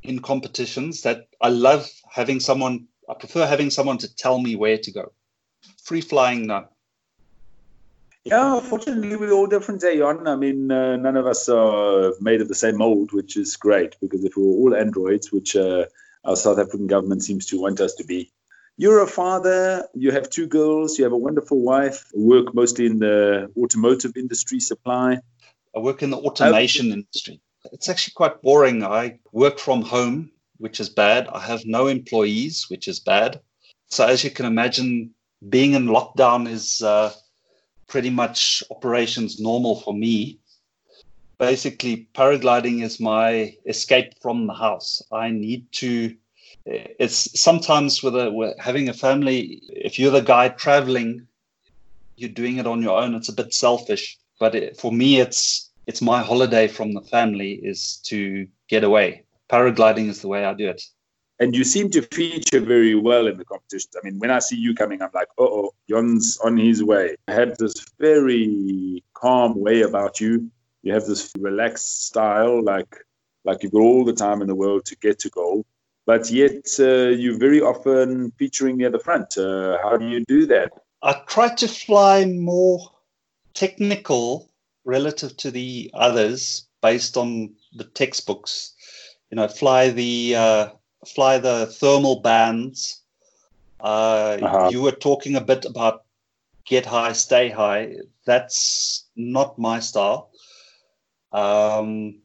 in 0.03 0.19
competitions. 0.19 1.01
That 1.01 1.27
I 1.41 1.49
love 1.49 1.89
having 2.11 2.39
someone. 2.39 2.87
I 3.09 3.13
prefer 3.13 3.45
having 3.45 3.69
someone 3.69 3.97
to 3.99 4.15
tell 4.15 4.39
me 4.39 4.55
where 4.55 4.77
to 4.77 4.91
go. 4.91 5.11
Free 5.85 6.01
flying, 6.01 6.47
no. 6.47 6.67
Yeah, 8.23 8.59
fortunately, 8.59 9.15
we're 9.15 9.31
all 9.31 9.45
different, 9.45 9.83
Ayon. 9.83 10.27
I 10.27 10.35
mean, 10.35 10.71
uh, 10.71 10.95
none 10.95 11.15
of 11.15 11.27
us 11.27 11.47
are 11.47 12.11
made 12.19 12.41
of 12.41 12.47
the 12.47 12.55
same 12.55 12.77
mold, 12.77 13.11
which 13.11 13.37
is 13.37 13.55
great 13.55 13.95
because 14.01 14.25
if 14.25 14.35
we 14.35 14.41
were 14.41 14.49
all 14.49 14.75
androids, 14.75 15.31
which 15.31 15.55
uh, 15.55 15.85
our 16.23 16.35
South 16.35 16.57
African 16.57 16.87
government 16.87 17.23
seems 17.23 17.45
to 17.45 17.61
want 17.61 17.79
us 17.79 17.93
to 17.95 18.03
be. 18.03 18.31
You're 18.77 19.03
a 19.03 19.07
father, 19.07 19.87
you 19.93 20.09
have 20.09 20.27
two 20.27 20.47
girls, 20.47 20.97
you 20.97 21.03
have 21.03 21.13
a 21.13 21.17
wonderful 21.17 21.61
wife, 21.61 22.11
work 22.15 22.55
mostly 22.55 22.87
in 22.87 22.97
the 22.97 23.51
automotive 23.55 24.17
industry 24.17 24.59
supply. 24.59 25.19
I 25.75 25.79
work 25.79 26.01
in 26.01 26.09
the 26.09 26.17
automation 26.17 26.91
industry. 26.91 27.39
It's 27.71 27.89
actually 27.89 28.13
quite 28.15 28.41
boring. 28.41 28.83
I 28.83 29.19
work 29.33 29.59
from 29.59 29.83
home, 29.83 30.31
which 30.57 30.79
is 30.79 30.89
bad. 30.89 31.27
I 31.27 31.41
have 31.41 31.63
no 31.65 31.85
employees, 31.85 32.65
which 32.69 32.87
is 32.87 32.99
bad. 32.99 33.39
So, 33.87 34.03
as 34.05 34.23
you 34.23 34.31
can 34.31 34.47
imagine, 34.47 35.14
being 35.49 35.73
in 35.73 35.87
lockdown 35.87 36.49
is 36.49 36.81
uh, 36.81 37.13
pretty 37.87 38.09
much 38.09 38.63
operations 38.71 39.39
normal 39.39 39.81
for 39.81 39.93
me 39.93 40.39
basically 41.37 42.07
paragliding 42.13 42.83
is 42.83 42.99
my 42.99 43.55
escape 43.65 44.13
from 44.21 44.47
the 44.47 44.53
house. 44.53 45.01
I 45.11 45.29
need 45.29 45.71
to. 45.73 46.15
It's 46.65 47.39
sometimes 47.39 48.01
with, 48.01 48.15
a, 48.15 48.31
with 48.31 48.57
having 48.57 48.89
a 48.89 48.93
family. 48.93 49.61
If 49.69 49.99
you're 49.99 50.11
the 50.11 50.21
guy 50.21 50.49
traveling, 50.49 51.27
you're 52.15 52.29
doing 52.29 52.57
it 52.57 52.67
on 52.67 52.81
your 52.81 52.99
own. 52.99 53.13
It's 53.13 53.29
a 53.29 53.33
bit 53.33 53.53
selfish, 53.53 54.17
but 54.39 54.55
it, 54.55 54.77
for 54.77 54.91
me, 54.91 55.19
it's 55.19 55.69
it's 55.87 56.01
my 56.01 56.23
holiday 56.23 56.67
from 56.67 56.93
the 56.93 57.01
family 57.01 57.53
is 57.53 57.97
to 58.05 58.47
get 58.67 58.83
away. 58.83 59.23
Paragliding 59.49 60.09
is 60.09 60.21
the 60.21 60.27
way 60.27 60.43
I 60.43 60.53
do 60.53 60.67
it. 60.67 60.81
And 61.39 61.55
you 61.55 61.65
seem 61.65 61.89
to 61.91 62.01
feature 62.01 62.61
very 62.61 62.95
well 62.95 63.27
in 63.27 63.37
the 63.37 63.45
competition. 63.45 63.91
I 63.95 64.05
mean, 64.05 64.19
when 64.19 64.31
I 64.31 64.39
see 64.39 64.55
you 64.55 64.73
coming, 64.73 65.01
I'm 65.01 65.09
like, 65.13 65.27
oh, 65.37 65.73
Jon's 65.89 66.37
on 66.37 66.57
his 66.57 66.81
way. 66.81 67.15
I 67.27 67.33
had 67.33 67.57
this 67.57 67.73
very 67.99 69.03
calm 69.13 69.59
way 69.59 69.81
about 69.81 70.21
you 70.21 70.49
you 70.85 70.93
have 70.93 71.05
this 71.05 71.31
relaxed 71.39 72.05
style, 72.05 72.63
like 72.63 72.95
like 73.43 73.63
you've 73.63 73.73
got 73.73 73.81
all 73.81 74.05
the 74.05 74.13
time 74.13 74.41
in 74.41 74.47
the 74.47 74.55
world 74.55 74.85
to 74.85 74.95
get 74.97 75.19
to 75.19 75.29
goal, 75.29 75.65
but 76.05 76.31
yet 76.31 76.65
uh, 76.79 77.09
you're 77.09 77.37
very 77.37 77.59
often 77.59 78.31
featuring 78.37 78.77
near 78.77 78.89
the 78.89 78.99
front. 78.99 79.37
Uh, 79.37 79.77
how 79.83 79.97
do 79.97 80.07
you 80.07 80.23
do 80.25 80.45
that? 80.45 80.71
I 81.01 81.21
try 81.27 81.53
to 81.55 81.67
fly 81.67 82.25
more 82.25 82.79
technical 83.53 84.51
relative 84.83 85.35
to 85.37 85.51
the 85.51 85.91
others 85.93 86.67
based 86.81 87.17
on 87.17 87.55
the 87.73 87.83
textbooks. 87.83 88.73
You 89.31 89.37
know, 89.37 89.47
fly 89.47 89.89
the 89.89 90.35
uh, 90.35 90.69
fly 91.07 91.37
the 91.37 91.67
thermal 91.67 92.21
bands. 92.21 93.01
Uh, 93.79 94.37
uh-huh. 94.41 94.69
You 94.71 94.81
were 94.81 94.91
talking 94.91 95.35
a 95.35 95.41
bit 95.41 95.65
about 95.65 96.03
get 96.65 96.85
high, 96.85 97.13
stay 97.13 97.49
high. 97.49 97.95
That's 98.25 99.07
not 99.15 99.59
my 99.59 99.79
style. 99.79 100.31
Um, 101.31 102.21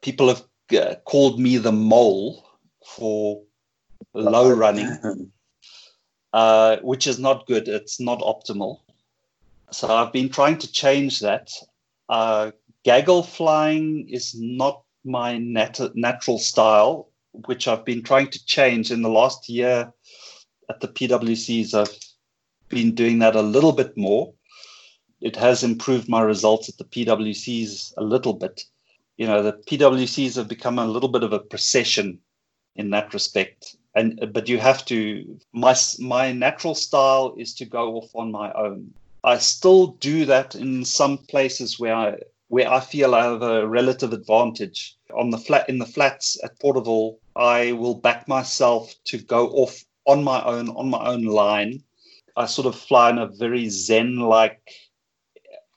people 0.00 0.28
have 0.28 0.44
uh, 0.76 0.94
called 1.04 1.38
me 1.38 1.58
the 1.58 1.72
mole 1.72 2.46
for 2.84 3.42
low 4.14 4.50
running, 4.50 4.88
uh, 6.32 6.76
which 6.82 7.06
is 7.06 7.18
not 7.18 7.46
good. 7.46 7.68
It's 7.68 8.00
not 8.00 8.20
optimal. 8.20 8.80
So 9.70 9.88
I've 9.94 10.12
been 10.12 10.28
trying 10.28 10.58
to 10.58 10.70
change 10.70 11.20
that. 11.20 11.50
Uh, 12.08 12.52
gaggle 12.84 13.22
flying 13.22 14.08
is 14.08 14.34
not 14.38 14.82
my 15.04 15.38
nat- 15.38 15.94
natural 15.94 16.38
style, 16.38 17.08
which 17.32 17.66
I've 17.66 17.84
been 17.84 18.02
trying 18.02 18.30
to 18.30 18.44
change 18.46 18.90
in 18.90 19.02
the 19.02 19.08
last 19.08 19.48
year 19.48 19.92
at 20.68 20.80
the 20.80 20.88
PWCs. 20.88 21.74
I've 21.74 21.98
been 22.68 22.94
doing 22.94 23.18
that 23.20 23.36
a 23.36 23.42
little 23.42 23.72
bit 23.72 23.96
more. 23.96 24.32
It 25.20 25.36
has 25.36 25.62
improved 25.62 26.08
my 26.08 26.20
results 26.20 26.68
at 26.68 26.78
the 26.78 26.84
PWCs 26.84 27.94
a 27.96 28.02
little 28.02 28.34
bit. 28.34 28.64
You 29.16 29.26
know, 29.26 29.42
the 29.42 29.52
PWCs 29.52 30.36
have 30.36 30.48
become 30.48 30.78
a 30.78 30.86
little 30.86 31.08
bit 31.08 31.22
of 31.22 31.32
a 31.32 31.38
procession 31.38 32.18
in 32.76 32.90
that 32.90 33.12
respect. 33.14 33.76
And 33.94 34.32
but 34.32 34.48
you 34.48 34.58
have 34.58 34.84
to 34.86 35.38
my 35.52 35.76
my 35.98 36.32
natural 36.32 36.74
style 36.74 37.34
is 37.38 37.54
to 37.56 37.66
go 37.66 37.96
off 37.96 38.10
on 38.14 38.32
my 38.32 38.50
own. 38.52 38.94
I 39.22 39.38
still 39.38 39.88
do 39.88 40.24
that 40.24 40.54
in 40.54 40.84
some 40.84 41.18
places 41.18 41.78
where 41.78 41.94
I 41.94 42.18
where 42.48 42.70
I 42.70 42.80
feel 42.80 43.14
I 43.14 43.24
have 43.24 43.42
a 43.42 43.66
relative 43.66 44.12
advantage. 44.12 44.96
On 45.14 45.30
the 45.30 45.38
flat 45.38 45.68
in 45.68 45.78
the 45.78 45.86
flats 45.86 46.42
at 46.42 46.58
Porterville, 46.58 47.18
I 47.36 47.72
will 47.72 47.94
back 47.94 48.28
myself 48.28 48.94
to 49.04 49.18
go 49.18 49.48
off 49.48 49.84
on 50.06 50.22
my 50.24 50.42
own 50.44 50.68
on 50.70 50.90
my 50.90 51.04
own 51.06 51.24
line. 51.24 51.82
I 52.36 52.46
sort 52.46 52.66
of 52.66 52.78
fly 52.78 53.10
in 53.10 53.18
a 53.18 53.26
very 53.26 53.68
zen 53.68 54.16
like 54.16 54.60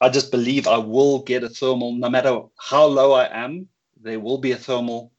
I 0.02 0.10
just 0.10 0.32
believe 0.32 0.68
I 0.68 0.78
will 0.78 1.20
get 1.20 1.44
a 1.44 1.50
thermal 1.50 1.94
no 1.94 2.10
matter 2.10 2.42
how 2.58 2.86
low 2.86 3.14
I 3.14 3.28
am, 3.32 3.68
there 4.02 4.20
will 4.20 4.38
be 4.38 4.52
a 4.52 4.58
thermal 4.58 5.12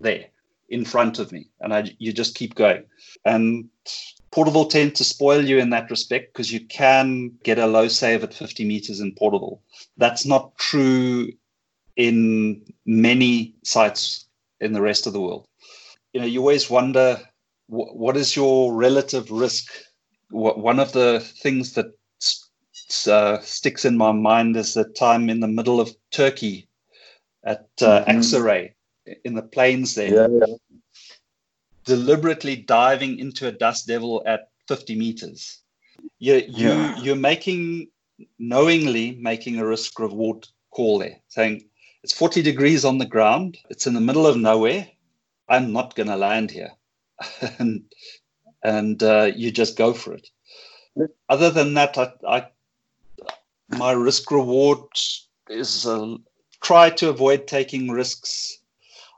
there 0.00 0.26
in 0.68 0.84
front 0.84 1.18
of 1.18 1.30
me. 1.30 1.48
And 1.60 1.72
I 1.72 1.94
you 1.98 2.12
just 2.12 2.34
keep 2.34 2.54
going. 2.54 2.84
And 3.24 3.68
Porterville 4.30 4.66
tend 4.66 4.96
to 4.96 5.04
spoil 5.04 5.44
you 5.44 5.58
in 5.58 5.70
that 5.70 5.90
respect 5.90 6.32
because 6.32 6.52
you 6.52 6.60
can 6.66 7.32
get 7.44 7.58
a 7.58 7.66
low 7.66 7.86
save 7.86 8.24
at 8.24 8.34
50 8.34 8.64
meters 8.64 8.98
in 8.98 9.14
Porterville. 9.14 9.62
That's 9.96 10.26
not 10.26 10.58
true 10.58 11.30
in 11.96 12.62
many 12.84 13.54
sites 13.62 14.26
in 14.60 14.72
the 14.72 14.82
rest 14.82 15.06
of 15.06 15.12
the 15.12 15.20
world. 15.20 15.46
You 16.14 16.20
know, 16.20 16.26
you 16.26 16.40
always 16.40 16.70
wonder 16.70 17.20
wh- 17.66 17.94
what 17.94 18.16
is 18.16 18.34
your 18.34 18.72
relative 18.72 19.30
risk. 19.30 19.70
one 20.30 20.80
of 20.80 20.92
the 20.92 21.20
things 21.20 21.74
that 21.74 21.92
uh, 23.06 23.38
sticks 23.40 23.84
in 23.84 23.96
my 23.96 24.12
mind 24.12 24.56
is 24.56 24.74
the 24.74 24.84
time 24.84 25.28
in 25.28 25.40
the 25.40 25.48
middle 25.48 25.80
of 25.80 25.94
Turkey 26.10 26.68
at 27.44 27.68
uh, 27.82 28.04
mm-hmm. 28.04 28.10
in 29.24 29.34
the 29.34 29.42
plains 29.42 29.94
there. 29.94 30.14
Yeah, 30.14 30.46
yeah 30.46 30.54
deliberately 31.84 32.56
diving 32.56 33.18
into 33.18 33.46
a 33.46 33.52
dust 33.52 33.86
devil 33.86 34.22
at 34.26 34.48
50 34.68 34.96
meters. 34.96 35.60
You, 36.18 36.36
you, 36.48 36.68
yeah. 36.68 36.98
You're 36.98 37.16
making, 37.16 37.88
knowingly 38.38 39.12
making 39.20 39.58
a 39.58 39.66
risk 39.66 39.98
reward 39.98 40.46
call 40.70 40.98
there, 40.98 41.20
saying 41.28 41.68
it's 42.02 42.12
40 42.12 42.42
degrees 42.42 42.84
on 42.84 42.98
the 42.98 43.06
ground, 43.06 43.58
it's 43.70 43.86
in 43.86 43.94
the 43.94 44.00
middle 44.00 44.26
of 44.26 44.36
nowhere. 44.36 44.88
I'm 45.48 45.72
not 45.72 45.94
going 45.94 46.08
to 46.08 46.16
land 46.16 46.50
here. 46.50 46.72
and 47.58 47.84
and 48.62 49.02
uh, 49.02 49.30
you 49.34 49.50
just 49.50 49.76
go 49.76 49.92
for 49.92 50.14
it. 50.14 50.28
Other 51.28 51.50
than 51.50 51.74
that, 51.74 51.98
I, 51.98 52.12
I 52.26 52.48
my 53.68 53.92
risk 53.92 54.30
reward 54.30 54.80
is 55.48 55.86
uh, 55.86 56.16
try 56.60 56.90
to 56.90 57.08
avoid 57.10 57.46
taking 57.46 57.90
risks 57.90 58.58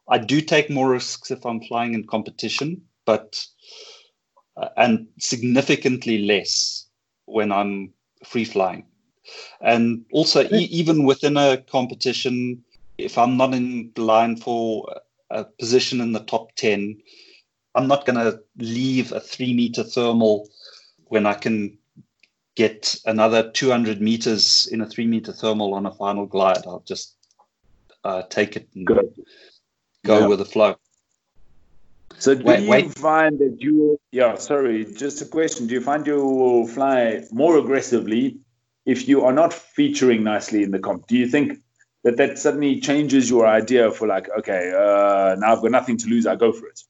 I 0.09 0.19
do 0.19 0.41
take 0.41 0.71
more 0.71 0.91
risks 0.91 1.31
if 1.31 1.45
I'm 1.45 1.61
flying 1.61 1.95
in 1.95 2.07
competition, 2.07 2.83
but 3.05 3.45
uh, 4.57 4.69
and 4.77 5.09
significantly 5.19 6.19
less 6.19 6.87
when 7.25 7.51
I'm 7.51 7.93
free 8.25 8.45
flying. 8.45 8.87
And 9.61 10.05
also, 10.13 10.45
e- 10.45 10.69
even 10.71 11.05
within 11.05 11.37
a 11.37 11.57
competition, 11.57 12.65
if 12.99 13.19
I'm 13.19 13.37
not 13.37 13.53
in 13.53 13.93
line 13.97 14.37
for 14.37 14.89
a 15.31 15.45
position 15.45 16.01
in 16.01 16.13
the 16.13 16.21
top 16.21 16.55
10, 16.57 16.99
I'm 17.75 17.89
not 17.89 18.07
going 18.07 18.19
to 18.19 18.41
leave 18.59 19.13
a 19.13 19.21
three 19.21 19.55
meter 19.55 19.83
thermal 19.83 20.49
when 21.07 21.27
I 21.27 21.35
can 21.35 21.79
get 22.55 22.97
another 23.05 23.51
200 23.51 24.01
meters 24.01 24.67
in 24.73 24.81
a 24.81 24.87
three 24.87 25.07
meter 25.07 25.33
thermal 25.33 25.75
on 25.75 25.87
a 25.87 25.93
final 25.93 26.27
glide. 26.27 26.67
I'll 26.67 26.85
just 26.87 27.15
uh, 28.03 28.23
take 28.29 28.57
it 28.57 28.69
and 28.75 28.87
Good 28.87 29.15
go 30.07 30.21
yeah. 30.21 30.27
with 30.27 30.39
the 30.39 30.45
flow. 30.45 30.77
So 32.19 32.35
do 32.35 32.45
wait, 32.45 32.63
you 32.63 32.71
wait. 32.71 32.99
find 32.99 33.39
that 33.41 33.57
you 33.61 34.01
yeah, 34.11 34.37
sorry, 34.37 34.87
just 34.87 35.21
a 35.21 35.27
question. 35.27 35.67
Do 35.67 35.75
you 35.75 35.83
find 35.83 36.07
you 36.07 36.25
will 36.25 36.67
fly 36.67 37.25
more 37.31 37.59
aggressively 37.59 38.39
if 38.87 39.07
you 39.09 39.25
are 39.25 39.33
not 39.33 39.53
featuring 39.53 40.25
nicely 40.25 40.63
in 40.63 40.71
the 40.71 40.79
comp? 40.79 41.07
Do 41.09 41.17
you 41.17 41.29
think 41.29 41.59
that 42.07 42.17
that 42.19 42.39
suddenly 42.39 42.81
changes 42.81 43.29
your 43.29 43.49
idea 43.49 43.91
for 43.91 44.07
like, 44.07 44.29
okay, 44.39 44.73
uh, 44.73 45.35
now 45.41 45.53
I've 45.53 45.61
got 45.61 45.73
nothing 45.73 45.97
to 45.97 46.09
lose, 46.09 46.25
I 46.25 46.37
go 46.37 46.53
for 46.53 46.69
it? 46.69 46.81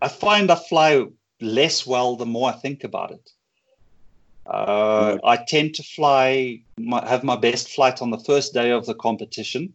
I 0.00 0.06
find 0.06 0.48
I 0.48 0.54
fly 0.54 1.06
less 1.40 1.84
well 1.88 2.14
the 2.14 2.24
more 2.24 2.50
I 2.50 2.52
think 2.52 2.84
about 2.84 3.10
it. 3.10 3.30
Uh, 4.46 5.18
I 5.24 5.38
tend 5.38 5.74
to 5.74 5.82
fly, 5.82 6.62
my, 6.78 7.04
have 7.08 7.24
my 7.24 7.34
best 7.34 7.70
flight 7.70 8.00
on 8.00 8.10
the 8.10 8.20
first 8.20 8.54
day 8.54 8.70
of 8.70 8.86
the 8.86 8.94
competition, 8.94 9.74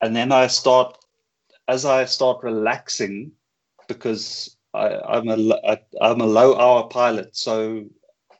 and 0.00 0.16
then 0.16 0.32
I 0.32 0.48
start 0.48 0.98
as 1.68 1.84
I 1.84 2.06
start 2.06 2.42
relaxing, 2.42 3.30
because 3.86 4.56
I, 4.74 5.18
am 5.18 5.28
a 5.28 5.78
I'm 6.00 6.20
a 6.20 6.26
low 6.26 6.58
hour 6.58 6.88
pilot, 6.88 7.36
so 7.36 7.84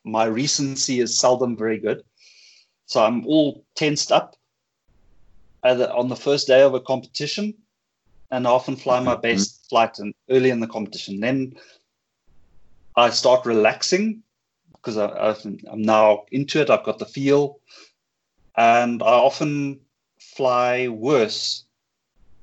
my 0.02 0.24
recency 0.24 0.98
is 0.98 1.16
seldom 1.16 1.56
very 1.56 1.78
good. 1.78 2.02
So 2.86 3.04
I'm 3.04 3.24
all 3.28 3.64
tensed 3.76 4.10
up 4.10 4.34
on 5.62 6.08
the 6.08 6.16
first 6.16 6.46
day 6.46 6.62
of 6.62 6.74
a 6.74 6.80
competition, 6.80 7.54
and 8.30 8.46
I 8.46 8.50
often 8.50 8.76
fly 8.76 9.00
my 9.00 9.12
mm-hmm. 9.12 9.22
best 9.22 9.68
flight 9.68 9.98
and 9.98 10.14
early 10.30 10.50
in 10.50 10.60
the 10.60 10.66
competition. 10.66 11.20
Then 11.20 11.54
I 12.96 13.10
start 13.10 13.46
relaxing 13.46 14.22
because 14.72 14.96
I, 14.96 15.34
I'm 15.70 15.82
now 15.82 16.24
into 16.32 16.60
it. 16.60 16.70
I've 16.70 16.84
got 16.84 16.98
the 16.98 17.06
feel, 17.06 17.58
and 18.56 19.02
I 19.02 19.12
often 19.12 19.80
fly 20.18 20.88
worse 20.88 21.64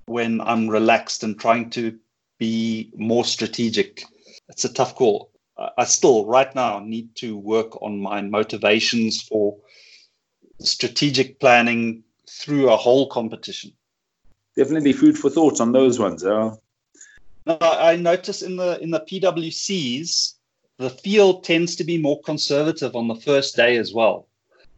when 0.06 0.42
I'm 0.42 0.68
relaxed 0.70 1.24
and 1.24 1.40
trying 1.40 1.70
to 1.72 1.98
be 2.38 2.92
more 2.96 3.26
strategic. 3.26 4.04
It's 4.50 4.66
a 4.66 4.74
tough 4.74 4.96
call. 4.96 5.32
I 5.78 5.86
still, 5.86 6.26
right 6.26 6.54
now, 6.54 6.80
need 6.80 7.16
to 7.16 7.36
work 7.36 7.82
on 7.82 8.00
my 8.00 8.22
motivations 8.22 9.24
for 9.24 9.58
strategic 10.60 11.40
planning 11.40 12.04
through 12.30 12.70
a 12.70 12.78
whole 12.78 13.08
competition. 13.08 13.72
Definitely 14.56 14.94
food 14.94 15.18
for 15.18 15.30
thought 15.30 15.62
on 15.62 15.72
those 15.72 16.00
ones. 16.00 16.24
Now, 16.24 16.60
I 17.62 17.96
notice 17.96 18.42
in 18.42 18.58
the 18.58 18.80
in 18.82 18.92
the 18.92 19.02
PWCs, 19.02 20.34
the 20.78 20.90
field 20.90 21.44
tends 21.44 21.76
to 21.78 21.84
be 21.84 21.98
more 21.98 22.22
conservative 22.22 22.96
on 22.96 23.08
the 23.08 23.16
first 23.16 23.56
day 23.56 23.78
as 23.78 23.94
well. 23.94 24.28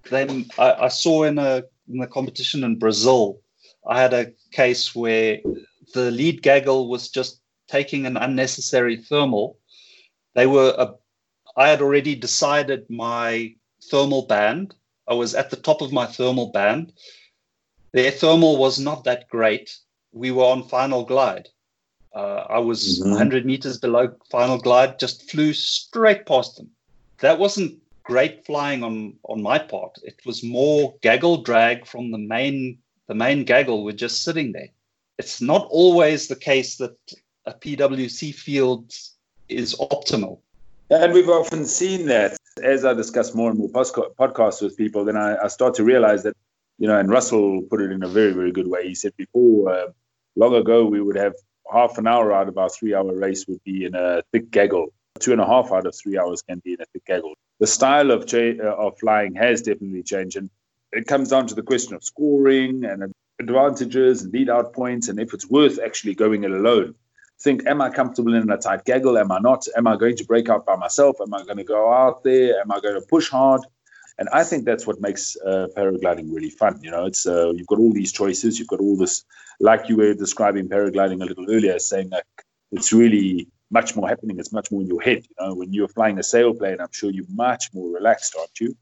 Then 0.10 0.46
I, 0.58 0.74
I 0.74 0.88
saw 0.90 1.24
in 1.24 1.38
a 1.38 1.64
in 1.88 1.98
the 1.98 2.08
competition 2.08 2.64
in 2.64 2.78
Brazil, 2.78 3.42
I 3.88 4.00
had 4.00 4.14
a 4.14 4.32
case 4.52 4.96
where 4.96 5.40
the 5.94 6.12
lead 6.12 6.42
gaggle 6.42 6.90
was 6.90 7.10
just 7.10 7.42
taking 7.68 8.06
an 8.06 8.18
unnecessary 8.18 8.98
thermal. 8.98 9.58
They 10.36 10.46
were, 10.46 10.74
a, 10.78 10.94
I 11.58 11.70
had 11.70 11.82
already 11.82 12.16
decided 12.16 12.90
my 12.90 13.56
thermal 13.90 14.28
band. 14.28 14.76
I 15.08 15.16
was 15.16 15.34
at 15.34 15.50
the 15.50 15.56
top 15.56 15.82
of 15.82 15.92
my 15.92 16.06
thermal 16.06 16.52
band. 16.52 16.94
Their 17.92 18.12
thermal 18.12 18.58
was 18.58 18.80
not 18.80 19.04
that 19.06 19.28
great. 19.30 19.76
We 20.12 20.32
were 20.32 20.46
on 20.46 20.64
final 20.64 21.06
glide. 21.06 21.50
Uh, 22.14 22.44
I 22.50 22.60
was 22.60 23.00
mm-hmm. 23.00 23.12
100 23.12 23.46
meters 23.46 23.78
below 23.78 24.14
final 24.32 24.58
glide, 24.58 25.00
just 25.00 25.30
flew 25.30 25.54
straight 25.54 26.26
past 26.26 26.58
them. 26.58 26.70
That 27.22 27.40
wasn't 27.40 27.80
great 28.04 28.46
flying 28.46 28.84
on, 28.84 29.14
on 29.24 29.42
my 29.42 29.60
part. 29.60 30.00
It 30.04 30.20
was 30.26 30.44
more 30.44 30.96
gaggle 31.02 31.44
drag 31.44 31.86
from 31.86 32.12
the 32.12 32.18
main 32.18 32.80
the 33.08 33.16
main 33.16 33.44
gaggle 33.44 33.84
were 33.84 33.92
just 33.92 34.24
sitting 34.24 34.52
there. 34.52 34.70
It's 35.18 35.42
not 35.42 35.68
always 35.72 36.28
the 36.28 36.36
case 36.36 36.78
that 36.78 36.96
a 37.48 37.54
PWC 37.54 38.36
field 38.36 38.94
is 39.48 39.76
optimal. 39.76 40.40
And 40.92 41.14
we've 41.14 41.28
often 41.28 41.66
seen 41.66 42.06
that 42.06 42.38
as 42.64 42.86
I 42.86 42.94
discuss 42.94 43.34
more 43.34 43.50
and 43.50 43.60
more 43.60 43.70
podcasts 43.70 44.62
with 44.62 44.78
people, 44.78 45.06
then 45.06 45.18
I, 45.18 45.44
I 45.44 45.48
start 45.48 45.74
to 45.76 45.84
realize 45.84 46.22
that 46.22 46.38
you 46.80 46.88
know, 46.88 46.98
and 46.98 47.10
Russell 47.10 47.62
put 47.70 47.82
it 47.82 47.92
in 47.92 48.04
a 48.04 48.08
very, 48.08 48.32
very 48.32 48.52
good 48.52 48.68
way. 48.68 48.88
He 48.88 48.96
said 48.96 49.14
before, 49.18 49.72
uh, 49.72 49.88
long 50.38 50.56
ago, 50.56 50.86
we 50.86 51.02
would 51.02 51.18
have 51.18 51.34
half 51.72 51.98
an 51.98 52.08
hour 52.08 52.32
out 52.32 52.48
of 52.48 52.58
our 52.58 52.70
three 52.70 52.96
hour 52.96 53.14
race 53.14 53.46
would 53.48 53.64
be 53.66 53.86
in 53.86 53.94
a 53.96 54.24
thick 54.32 54.50
gaggle. 54.50 54.94
Two 55.20 55.34
and 55.34 55.42
a 55.42 55.46
half 55.46 55.72
out 55.74 55.86
of 55.86 55.94
three 55.94 56.18
hours 56.18 56.42
can 56.42 56.60
be 56.64 56.74
in 56.74 56.82
a 56.82 56.86
thick 56.94 57.06
gaggle. 57.06 57.34
The 57.60 57.68
style 57.68 58.12
of, 58.12 58.26
cha- 58.26 58.58
uh, 58.64 58.76
of 58.78 58.98
flying 58.98 59.36
has 59.36 59.62
definitely 59.62 60.04
changed. 60.04 60.38
And 60.38 60.50
it 60.94 61.06
comes 61.06 61.30
down 61.30 61.48
to 61.48 61.56
the 61.56 61.62
question 61.62 61.94
of 61.96 62.04
scoring 62.04 62.86
and 62.86 63.14
advantages 63.40 64.24
and 64.24 64.34
lead 64.34 64.50
out 64.50 64.74
points 64.74 65.10
and 65.10 65.20
if 65.20 65.34
it's 65.34 65.50
worth 65.50 65.80
actually 65.84 66.16
going 66.16 66.46
it 66.46 66.52
alone. 66.52 66.96
Think, 67.42 67.66
am 67.68 67.82
I 67.82 67.90
comfortable 67.90 68.34
in 68.36 68.50
a 68.50 68.58
tight 68.58 68.86
gaggle? 68.86 69.18
Am 69.18 69.32
I 69.32 69.40
not? 69.40 69.66
Am 69.78 69.88
I 69.88 69.98
going 69.98 70.16
to 70.18 70.26
break 70.26 70.50
out 70.50 70.66
by 70.66 70.76
myself? 70.76 71.18
Am 71.22 71.34
I 71.34 71.44
going 71.44 71.58
to 71.58 71.64
go 71.64 71.92
out 71.92 72.24
there? 72.24 72.60
Am 72.60 72.72
I 72.72 72.80
going 72.80 72.96
to 72.96 73.08
push 73.08 73.30
hard? 73.30 73.62
And 74.20 74.28
I 74.34 74.44
think 74.44 74.66
that's 74.66 74.86
what 74.86 75.00
makes 75.00 75.38
uh, 75.46 75.68
paragliding 75.78 76.28
really 76.36 76.50
fun. 76.50 76.80
You 76.84 76.92
know, 76.92 77.06
it's 77.06 77.26
uh, 77.26 77.52
you've 77.56 77.68
got 77.68 77.80
all 77.80 77.94
these 77.94 78.12
choices, 78.12 78.60
you've 78.60 78.68
got 78.68 78.82
all 78.82 78.98
this, 78.98 79.24
like 79.62 79.88
you 79.88 79.96
were 79.96 80.14
describing 80.14 80.68
paragliding 80.68 81.22
a 81.22 81.26
little 81.26 81.50
earlier, 81.50 81.80
saying 81.80 82.10
that 82.10 82.26
it's 82.74 82.92
really 82.92 83.48
much 83.72 83.96
more 83.96 84.10
happening. 84.10 84.38
It's 84.38 84.52
much 84.52 84.72
more 84.72 84.82
in 84.82 84.88
your 84.88 85.02
head. 85.02 85.26
You 85.30 85.36
know, 85.40 85.56
when 85.56 85.72
you're 85.72 85.88
flying 85.88 86.18
a 86.18 86.22
sailplane, 86.22 86.82
I'm 86.82 86.92
sure 86.92 87.12
you're 87.12 87.26
much 87.30 87.74
more 87.74 87.90
relaxed, 87.90 88.36
aren't 88.38 88.60
you? 88.60 88.76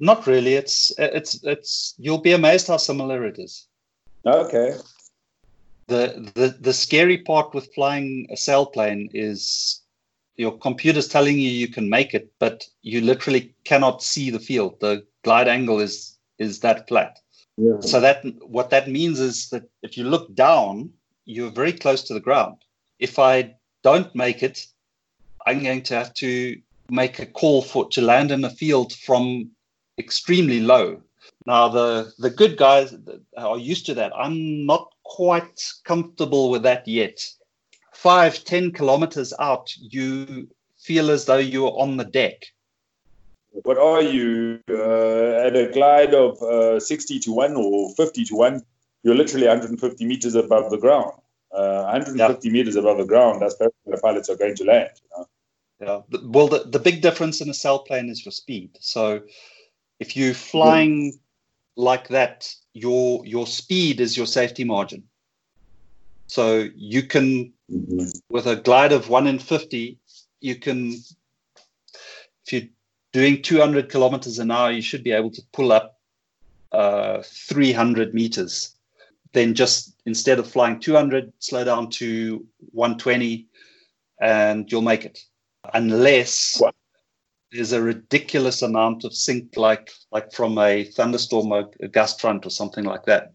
Not 0.00 0.26
really. 0.26 0.54
It's 0.54 0.90
it's 0.98 1.44
it's. 1.44 1.94
You'll 1.98 2.22
be 2.22 2.32
amazed 2.32 2.68
how 2.68 2.78
similar 2.78 3.26
it 3.26 3.38
is. 3.38 3.66
Okay. 4.24 4.74
The 5.88 6.32
the 6.34 6.56
the 6.60 6.72
scary 6.72 7.18
part 7.18 7.52
with 7.52 7.74
flying 7.74 8.26
a 8.30 8.36
sailplane 8.36 9.10
is 9.12 9.81
your 10.36 10.56
computer's 10.58 11.08
telling 11.08 11.38
you 11.38 11.50
you 11.50 11.68
can 11.68 11.88
make 11.88 12.14
it, 12.14 12.32
but 12.38 12.66
you 12.82 13.00
literally 13.00 13.54
cannot 13.64 14.02
see 14.02 14.30
the 14.30 14.40
field. 14.40 14.80
The 14.80 15.04
glide 15.24 15.48
angle 15.48 15.80
is 15.80 16.18
is 16.38 16.60
that 16.60 16.88
flat. 16.88 17.18
Yeah. 17.56 17.80
So 17.80 18.00
that 18.00 18.24
what 18.46 18.70
that 18.70 18.88
means 18.88 19.20
is 19.20 19.50
that 19.50 19.64
if 19.82 19.96
you 19.96 20.04
look 20.04 20.34
down, 20.34 20.90
you're 21.24 21.50
very 21.50 21.72
close 21.72 22.02
to 22.04 22.14
the 22.14 22.20
ground. 22.20 22.56
If 22.98 23.18
I 23.18 23.54
don't 23.82 24.14
make 24.14 24.42
it, 24.42 24.66
I'm 25.46 25.62
going 25.62 25.82
to 25.82 25.94
have 25.94 26.14
to 26.14 26.60
make 26.88 27.18
a 27.18 27.26
call 27.26 27.62
for 27.62 27.88
to 27.90 28.00
land 28.00 28.30
in 28.30 28.44
a 28.44 28.50
field 28.50 28.92
from 28.92 29.50
extremely 29.98 30.60
low. 30.60 31.02
Now 31.46 31.68
the 31.68 32.12
the 32.18 32.30
good 32.30 32.56
guys 32.56 32.94
are 33.36 33.58
used 33.58 33.86
to 33.86 33.94
that. 33.94 34.12
I'm 34.16 34.64
not 34.64 34.88
quite 35.04 35.62
comfortable 35.84 36.50
with 36.50 36.62
that 36.62 36.88
yet 36.88 37.20
five, 38.02 38.42
ten 38.44 38.72
kilometers 38.72 39.32
out, 39.38 39.72
you 39.76 40.48
feel 40.78 41.10
as 41.10 41.24
though 41.26 41.36
you're 41.36 41.78
on 41.78 41.96
the 41.96 42.04
deck. 42.04 42.46
What 43.50 43.78
are 43.78 44.02
you 44.02 44.60
uh, 44.68 45.46
at 45.46 45.54
a 45.54 45.70
glide 45.72 46.14
of 46.14 46.42
uh, 46.42 46.80
60 46.80 47.20
to 47.20 47.32
1 47.32 47.54
or 47.54 47.94
50 47.94 48.24
to 48.24 48.34
1? 48.34 48.62
You're 49.04 49.14
literally 49.14 49.46
150 49.46 50.04
meters 50.04 50.34
above 50.34 50.70
the 50.70 50.78
ground. 50.78 51.12
Uh, 51.52 51.82
150 51.82 52.48
yeah. 52.48 52.52
meters 52.52 52.76
above 52.76 52.98
the 52.98 53.04
ground, 53.04 53.42
that's 53.42 53.54
where 53.58 53.70
the 53.86 53.98
pilots 53.98 54.28
are 54.30 54.36
going 54.36 54.56
to 54.56 54.64
land. 54.64 54.90
You 55.02 55.18
know? 55.18 55.28
Yeah. 56.10 56.18
Well, 56.24 56.48
the, 56.48 56.64
the 56.64 56.78
big 56.78 57.02
difference 57.02 57.40
in 57.40 57.48
a 57.48 57.52
sailplane 57.52 58.10
is 58.10 58.24
your 58.24 58.32
speed. 58.32 58.70
So 58.80 59.20
if 60.00 60.16
you're 60.16 60.34
flying 60.34 61.04
yeah. 61.04 61.12
like 61.76 62.08
that, 62.08 62.52
your 62.72 63.24
your 63.26 63.46
speed 63.46 64.00
is 64.00 64.16
your 64.16 64.26
safety 64.26 64.64
margin. 64.64 65.04
So 66.32 66.70
you 66.74 67.02
can, 67.02 67.52
mm-hmm. 67.72 68.08
with 68.28 68.46
a 68.46 68.56
glide 68.56 68.92
of 68.92 69.08
one 69.08 69.26
in 69.26 69.38
50, 69.38 69.98
you 70.40 70.56
can, 70.56 70.92
if 72.46 72.52
you're 72.52 72.68
doing 73.12 73.42
200 73.42 73.88
kilometers 73.88 74.38
an 74.38 74.50
hour, 74.50 74.70
you 74.70 74.82
should 74.82 75.04
be 75.04 75.12
able 75.12 75.30
to 75.30 75.42
pull 75.52 75.72
up 75.72 75.98
uh, 76.72 77.22
300 77.24 78.14
meters. 78.14 78.74
Then 79.32 79.54
just 79.54 79.94
instead 80.04 80.38
of 80.38 80.50
flying 80.50 80.80
200, 80.80 81.32
slow 81.38 81.64
down 81.64 81.90
to 81.90 82.46
120 82.72 83.46
and 84.20 84.70
you'll 84.70 84.82
make 84.82 85.04
it. 85.04 85.18
Unless 85.74 86.60
there's 87.52 87.72
a 87.72 87.82
ridiculous 87.82 88.62
amount 88.62 89.04
of 89.04 89.14
sink, 89.14 89.56
like 89.56 89.90
like 90.10 90.32
from 90.32 90.58
a 90.58 90.84
thunderstorm, 90.84 91.52
a, 91.52 91.68
a 91.80 91.88
gust 91.88 92.20
front, 92.20 92.46
or 92.46 92.50
something 92.50 92.84
like 92.84 93.04
that. 93.04 93.32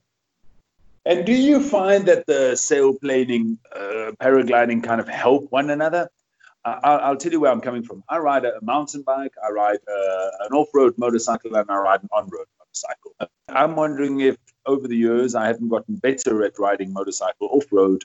And 1.07 1.25
do 1.25 1.31
you 1.31 1.63
find 1.63 2.05
that 2.09 2.25
the 2.25 2.51
sailplaning, 2.55 3.59
uh, 3.73 4.11
paragliding 4.19 4.83
kind 4.83 4.99
of 4.99 5.07
help 5.07 5.49
one 5.53 5.69
another? 5.69 6.09
Uh, 6.65 6.79
I'll, 6.83 6.99
I'll, 6.99 7.15
tell 7.15 7.31
you 7.31 7.39
where 7.39 7.49
I'm 7.49 7.61
coming 7.61 7.81
from. 7.81 8.03
I 8.09 8.17
ride 8.17 8.43
a 8.43 8.59
mountain 8.61 9.03
bike, 9.03 9.31
I 9.41 9.49
ride 9.51 9.79
uh, 9.87 10.29
an 10.41 10.51
off 10.51 10.67
road 10.73 10.95
motorcycle, 10.97 11.55
and 11.55 11.71
I 11.71 11.77
ride 11.77 12.03
an 12.03 12.09
on 12.11 12.27
road 12.27 12.47
motorcycle. 12.59 13.15
I'm 13.47 13.77
wondering 13.77 14.19
if 14.19 14.35
over 14.65 14.85
the 14.89 14.97
years 14.97 15.33
I 15.33 15.47
haven't 15.47 15.69
gotten 15.69 15.95
better 15.95 16.43
at 16.43 16.59
riding 16.59 16.91
motorcycle 16.91 17.47
off 17.53 17.71
road 17.71 18.03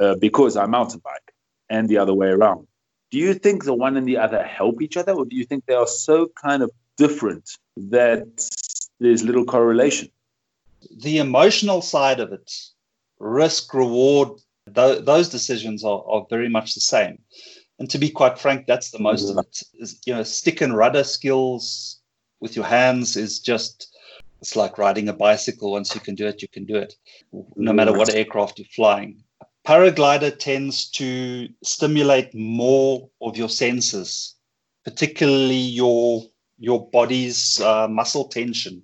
uh, 0.00 0.16
because 0.16 0.56
I 0.56 0.66
mountain 0.66 1.02
bike 1.04 1.32
and 1.68 1.88
the 1.88 1.98
other 1.98 2.14
way 2.14 2.30
around. 2.30 2.66
Do 3.12 3.18
you 3.18 3.34
think 3.34 3.62
the 3.62 3.74
one 3.74 3.96
and 3.96 4.08
the 4.08 4.16
other 4.16 4.42
help 4.42 4.82
each 4.82 4.96
other, 4.96 5.12
or 5.12 5.24
do 5.24 5.36
you 5.36 5.44
think 5.44 5.66
they 5.66 5.74
are 5.74 5.86
so 5.86 6.26
kind 6.42 6.64
of 6.64 6.72
different 6.96 7.48
that 7.76 8.26
there's 8.98 9.22
little 9.22 9.44
correlation? 9.44 10.10
The 10.90 11.18
emotional 11.18 11.82
side 11.82 12.20
of 12.20 12.32
it, 12.32 12.52
risk, 13.18 13.72
reward, 13.74 14.28
th- 14.74 15.04
those 15.04 15.28
decisions 15.28 15.84
are, 15.84 16.04
are 16.08 16.26
very 16.30 16.48
much 16.48 16.74
the 16.74 16.80
same. 16.80 17.18
And 17.78 17.88
to 17.90 17.98
be 17.98 18.10
quite 18.10 18.38
frank, 18.38 18.66
that's 18.66 18.90
the 18.90 18.98
most 18.98 19.28
mm-hmm. 19.28 19.38
of 19.38 19.46
it. 19.46 19.62
Is, 19.74 20.00
you 20.06 20.14
know, 20.14 20.22
stick 20.22 20.60
and 20.60 20.76
rudder 20.76 21.04
skills 21.04 22.00
with 22.40 22.56
your 22.56 22.64
hands 22.64 23.16
is 23.16 23.38
just 23.38 23.96
it's 24.40 24.56
like 24.56 24.78
riding 24.78 25.08
a 25.08 25.12
bicycle. 25.12 25.72
Once 25.72 25.94
you 25.94 26.00
can 26.00 26.14
do 26.14 26.26
it, 26.26 26.40
you 26.40 26.48
can 26.48 26.64
do 26.64 26.76
it, 26.76 26.94
no 27.56 27.72
matter 27.72 27.92
what 27.92 28.14
aircraft 28.14 28.58
you're 28.58 28.68
flying. 28.74 29.22
Paraglider 29.66 30.36
tends 30.38 30.88
to 30.92 31.48
stimulate 31.62 32.34
more 32.34 33.10
of 33.20 33.36
your 33.36 33.50
senses, 33.50 34.36
particularly 34.84 35.56
your 35.56 36.24
your 36.58 36.88
body's 36.90 37.60
uh, 37.60 37.88
muscle 37.88 38.28
tension 38.28 38.82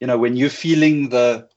you 0.00 0.06
know 0.06 0.18
when 0.18 0.36
you're 0.36 0.50
feeling 0.50 1.08
the 1.08 1.48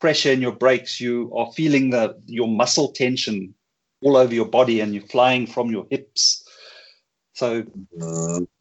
pressure 0.00 0.32
in 0.32 0.40
your 0.40 0.52
brakes 0.52 1.00
you 1.00 1.32
are 1.36 1.52
feeling 1.52 1.90
the 1.90 2.16
your 2.26 2.48
muscle 2.48 2.92
tension 2.92 3.54
all 4.02 4.16
over 4.16 4.34
your 4.34 4.46
body 4.46 4.80
and 4.80 4.94
you're 4.94 5.06
flying 5.06 5.46
from 5.46 5.70
your 5.70 5.86
hips. 5.90 6.44
So 7.34 7.64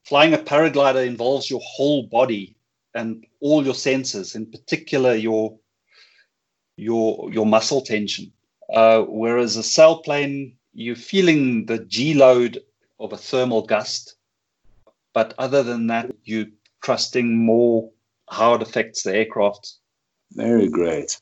flying 0.05 0.33
a 0.33 0.37
paraglider 0.37 1.05
involves 1.05 1.49
your 1.49 1.61
whole 1.63 2.03
body 2.03 2.55
and 2.93 3.25
all 3.39 3.63
your 3.63 3.75
senses 3.75 4.35
in 4.35 4.45
particular 4.51 5.13
your 5.15 5.57
your 6.75 7.31
your 7.31 7.45
muscle 7.45 7.81
tension. 7.81 8.31
Uh, 8.73 9.01
whereas 9.03 9.57
a 9.57 9.61
sailplane 9.61 10.53
you're 10.73 10.95
feeling 10.95 11.65
the 11.65 11.79
g 11.85 12.13
load 12.13 12.59
of 12.99 13.13
a 13.13 13.17
thermal 13.17 13.63
gust 13.63 14.15
but 15.13 15.33
other 15.39 15.63
than 15.63 15.87
that 15.87 16.11
you're 16.23 16.45
trusting 16.83 17.35
more 17.35 17.89
how 18.29 18.53
it 18.55 18.61
affects 18.61 19.03
the 19.03 19.15
aircraft. 19.15 19.73
Very 20.33 20.67
great. 20.67 21.19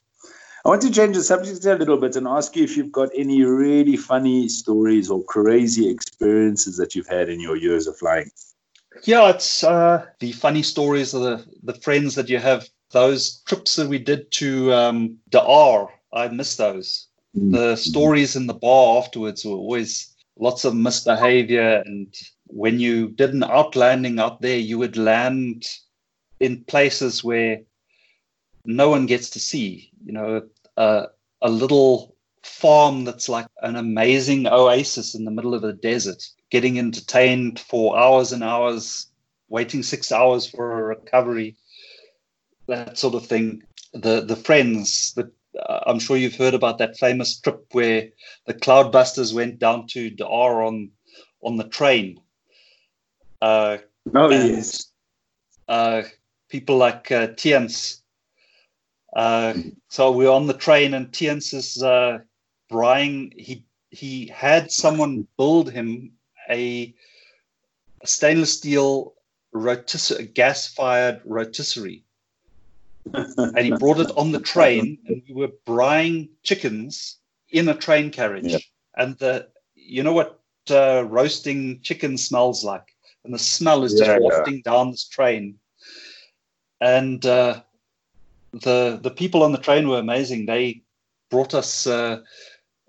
I 0.65 0.69
want 0.69 0.81
to 0.81 0.91
change 0.91 1.15
the 1.15 1.23
subject 1.23 1.63
a 1.65 1.75
little 1.75 1.97
bit 1.97 2.17
and 2.17 2.27
ask 2.27 2.55
you 2.55 2.63
if 2.65 2.75
you've 2.75 2.91
got 2.91 3.09
any 3.15 3.43
really 3.43 3.95
funny 3.95 4.49
stories 4.49 5.09
or 5.09 5.23
crazy 5.23 5.89
experiences 5.89 6.75
that 6.75 6.93
you've 6.93 7.07
had 7.07 7.29
in 7.29 7.39
your 7.39 7.55
years 7.55 7.87
of 7.87 7.97
flying. 7.97 8.29
Yeah, 9.03 9.29
it's 9.29 9.63
uh, 9.63 10.05
the 10.19 10.33
funny 10.33 10.63
stories 10.63 11.13
of 11.13 11.21
the, 11.21 11.45
the 11.63 11.79
friends 11.79 12.15
that 12.15 12.27
you 12.27 12.39
have. 12.39 12.67
Those 12.91 13.41
trips 13.45 13.75
that 13.77 13.87
we 13.87 13.99
did 13.99 14.31
to 14.33 14.73
um, 14.73 15.17
De 15.29 15.41
Aar, 15.41 15.89
I 16.13 16.27
miss 16.29 16.57
those. 16.57 17.07
Mm-hmm. 17.37 17.51
The 17.51 17.75
stories 17.75 18.35
in 18.35 18.47
the 18.47 18.53
bar 18.53 18.97
afterwards 18.97 19.45
were 19.45 19.51
always 19.51 20.13
lots 20.37 20.65
of 20.65 20.75
misbehavior. 20.75 21.83
And 21.85 22.13
when 22.47 22.79
you 22.79 23.09
did 23.09 23.33
an 23.33 23.43
outlanding 23.43 24.19
out 24.19 24.41
there, 24.41 24.57
you 24.57 24.77
would 24.79 24.97
land 24.97 25.65
in 26.39 26.63
places 26.63 27.23
where 27.23 27.61
no 28.65 28.89
one 28.89 29.05
gets 29.05 29.29
to 29.31 29.39
see. 29.39 29.91
You 30.05 30.13
know, 30.13 30.41
uh, 30.75 31.07
a 31.41 31.49
little 31.49 32.15
farm 32.43 33.03
that's 33.03 33.29
like 33.29 33.47
an 33.61 33.75
amazing 33.75 34.47
oasis 34.47 35.15
in 35.15 35.25
the 35.25 35.31
middle 35.31 35.53
of 35.53 35.61
the 35.61 35.73
desert, 35.73 36.23
getting 36.49 36.79
entertained 36.79 37.59
for 37.59 37.97
hours 37.97 38.31
and 38.31 38.43
hours, 38.43 39.07
waiting 39.49 39.83
six 39.83 40.11
hours 40.11 40.49
for 40.49 40.79
a 40.79 40.83
recovery, 40.83 41.55
that 42.67 42.97
sort 42.97 43.15
of 43.15 43.25
thing. 43.25 43.63
The 43.93 44.21
the 44.21 44.35
friends 44.35 45.13
that 45.13 45.31
uh, 45.57 45.79
I'm 45.87 45.99
sure 45.99 46.17
you've 46.17 46.35
heard 46.35 46.53
about 46.53 46.77
that 46.77 46.97
famous 46.97 47.39
trip 47.39 47.65
where 47.71 48.09
the 48.45 48.53
Cloudbusters 48.53 49.33
went 49.33 49.59
down 49.59 49.87
to 49.87 50.09
De 50.09 50.25
Aar 50.25 50.63
on 50.63 50.91
on 51.41 51.57
the 51.57 51.63
train. 51.63 52.19
Uh, 53.41 53.77
oh 54.13 54.29
yes. 54.29 54.91
Uh, 55.67 56.03
people 56.49 56.77
like 56.77 57.11
uh, 57.11 57.27
Tiens. 57.35 58.01
Uh, 59.15 59.53
so 59.89 60.11
we're 60.11 60.31
on 60.31 60.47
the 60.47 60.53
train, 60.53 60.93
and 60.93 61.11
Tiens 61.13 61.53
is 61.53 61.81
uh. 61.81 62.19
He 62.69 63.63
he 63.91 64.27
had 64.27 64.73
someone 64.73 65.25
build 65.37 65.71
him 65.71 66.11
a, 66.49 66.93
a 68.01 68.07
stainless 68.07 68.57
steel 68.57 69.13
rotisserie, 69.53 70.27
gas-fired 70.27 71.21
rotisserie, 71.23 72.03
and 73.13 73.57
he 73.57 73.71
brought 73.71 74.01
it 74.01 74.11
on 74.17 74.33
the 74.33 74.41
train, 74.41 74.97
and 75.07 75.23
we 75.29 75.33
were 75.33 75.53
brying 75.63 76.27
chickens 76.43 77.19
in 77.51 77.69
a 77.69 77.73
train 77.73 78.11
carriage. 78.11 78.51
Yeah. 78.51 78.59
And 78.97 79.17
the, 79.19 79.47
you 79.75 80.03
know 80.03 80.11
what 80.11 80.41
uh, 80.69 81.05
roasting 81.07 81.79
chicken 81.79 82.17
smells 82.17 82.65
like, 82.65 82.93
and 83.23 83.33
the 83.33 83.39
smell 83.39 83.85
is 83.85 83.93
just 83.93 84.09
yeah, 84.09 84.19
wafting 84.19 84.55
yeah. 84.55 84.71
down 84.71 84.91
this 84.91 85.07
train. 85.07 85.57
And 86.81 87.25
uh, 87.25 87.61
the 88.53 88.99
the 89.01 89.11
people 89.11 89.43
on 89.43 89.51
the 89.51 89.57
train 89.57 89.87
were 89.87 89.99
amazing. 89.99 90.45
They 90.45 90.83
brought 91.29 91.53
us 91.53 91.87
uh, 91.87 92.21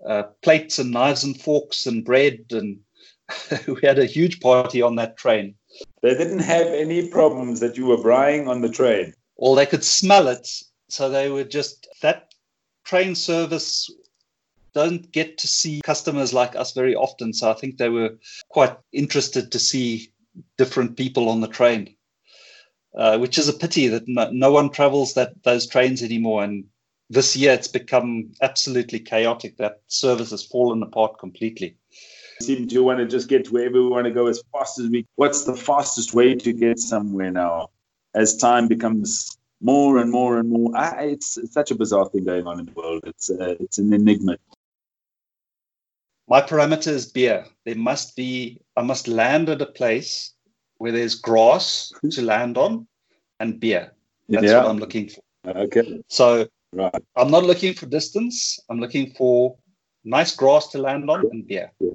uh 0.07 0.23
plates 0.41 0.79
and 0.79 0.91
knives 0.91 1.23
and 1.23 1.39
forks 1.39 1.85
and 1.85 2.05
bread, 2.05 2.45
and 2.51 2.79
we 3.67 3.79
had 3.83 3.99
a 3.99 4.05
huge 4.05 4.39
party 4.39 4.81
on 4.81 4.95
that 4.95 5.17
train. 5.17 5.55
They 6.01 6.15
didn't 6.15 6.39
have 6.39 6.67
any 6.67 7.07
problems 7.09 7.59
that 7.59 7.77
you 7.77 7.85
were 7.85 8.01
brying 8.01 8.47
on 8.47 8.61
the 8.61 8.69
train. 8.69 9.13
Or 9.35 9.55
they 9.55 9.65
could 9.65 9.83
smell 9.83 10.27
it, 10.27 10.47
so 10.89 11.09
they 11.09 11.29
were 11.29 11.43
just 11.43 11.87
that 12.01 12.33
train 12.83 13.15
service 13.15 13.89
don't 14.73 15.11
get 15.11 15.37
to 15.37 15.47
see 15.47 15.81
customers 15.83 16.33
like 16.33 16.55
us 16.55 16.73
very 16.73 16.95
often. 16.95 17.33
So 17.33 17.49
I 17.49 17.53
think 17.53 17.77
they 17.77 17.89
were 17.89 18.17
quite 18.49 18.77
interested 18.91 19.51
to 19.51 19.59
see 19.59 20.11
different 20.57 20.97
people 20.97 21.29
on 21.29 21.41
the 21.41 21.47
train, 21.47 21.95
uh, 22.99 23.17
which 23.17 23.37
is 23.37 23.47
a 23.47 23.53
pity 23.53 23.87
that 23.87 24.07
no, 24.07 24.29
no, 24.31 24.51
one 24.51 24.69
travels 24.69 25.13
that 25.13 25.41
those 25.43 25.65
trains 25.65 26.03
anymore. 26.03 26.43
And 26.43 26.65
this 27.09 27.35
year 27.35 27.53
it's 27.53 27.69
become 27.69 28.33
absolutely 28.41 28.99
chaotic. 28.99 29.55
That 29.55 29.79
service 29.87 30.31
has 30.31 30.43
fallen 30.43 30.83
apart 30.83 31.17
completely. 31.17 31.77
Seem 32.41 32.67
to 32.67 32.83
want 32.83 32.99
to 32.99 33.05
just 33.05 33.29
get 33.29 33.45
to 33.45 33.51
wherever 33.51 33.81
we 33.81 33.87
want 33.87 34.05
to 34.05 34.11
go 34.11 34.27
as 34.27 34.43
fast 34.51 34.79
as 34.79 34.89
we. 34.89 35.07
What's 35.15 35.45
the 35.45 35.55
fastest 35.55 36.13
way 36.13 36.35
to 36.35 36.51
get 36.51 36.77
somewhere 36.77 37.31
now? 37.31 37.69
As 38.13 38.35
time 38.35 38.67
becomes 38.67 39.37
more 39.61 39.97
and 39.97 40.11
more 40.11 40.37
and 40.37 40.49
more, 40.49 40.71
ah, 40.75 40.95
it's, 40.99 41.37
it's 41.37 41.53
such 41.53 41.71
a 41.71 41.75
bizarre 41.75 42.09
thing 42.09 42.25
going 42.25 42.47
on 42.47 42.59
in 42.59 42.65
the 42.65 42.73
world. 42.73 43.03
It's 43.05 43.29
uh, 43.29 43.55
it's 43.59 43.77
an 43.77 43.93
enigma 43.93 44.37
my 46.29 46.41
parameter 46.41 46.89
is 46.89 47.07
beer. 47.07 47.45
There 47.65 47.75
must 47.75 48.15
be, 48.15 48.61
I 48.77 48.83
must 48.83 49.07
land 49.07 49.49
at 49.49 49.63
a 49.63 49.65
place 49.65 50.33
where 50.79 50.91
there's 50.91 51.15
grass 51.15 51.93
to 52.11 52.21
land 52.21 52.57
on 52.57 52.87
and 53.39 53.59
beer. 53.59 53.93
That's 54.27 54.45
yeah. 54.45 54.57
what 54.57 54.67
I'm 54.67 54.79
looking 54.79 55.09
for. 55.09 55.21
Okay. 55.45 56.01
So 56.07 56.47
right. 56.73 57.03
I'm 57.15 57.31
not 57.31 57.43
looking 57.43 57.73
for 57.73 57.85
distance. 57.85 58.59
I'm 58.69 58.79
looking 58.79 59.11
for 59.11 59.55
nice 60.03 60.35
grass 60.35 60.67
to 60.69 60.79
land 60.79 61.09
on 61.09 61.25
and 61.31 61.47
beer. 61.47 61.71
Yeah. 61.79 61.91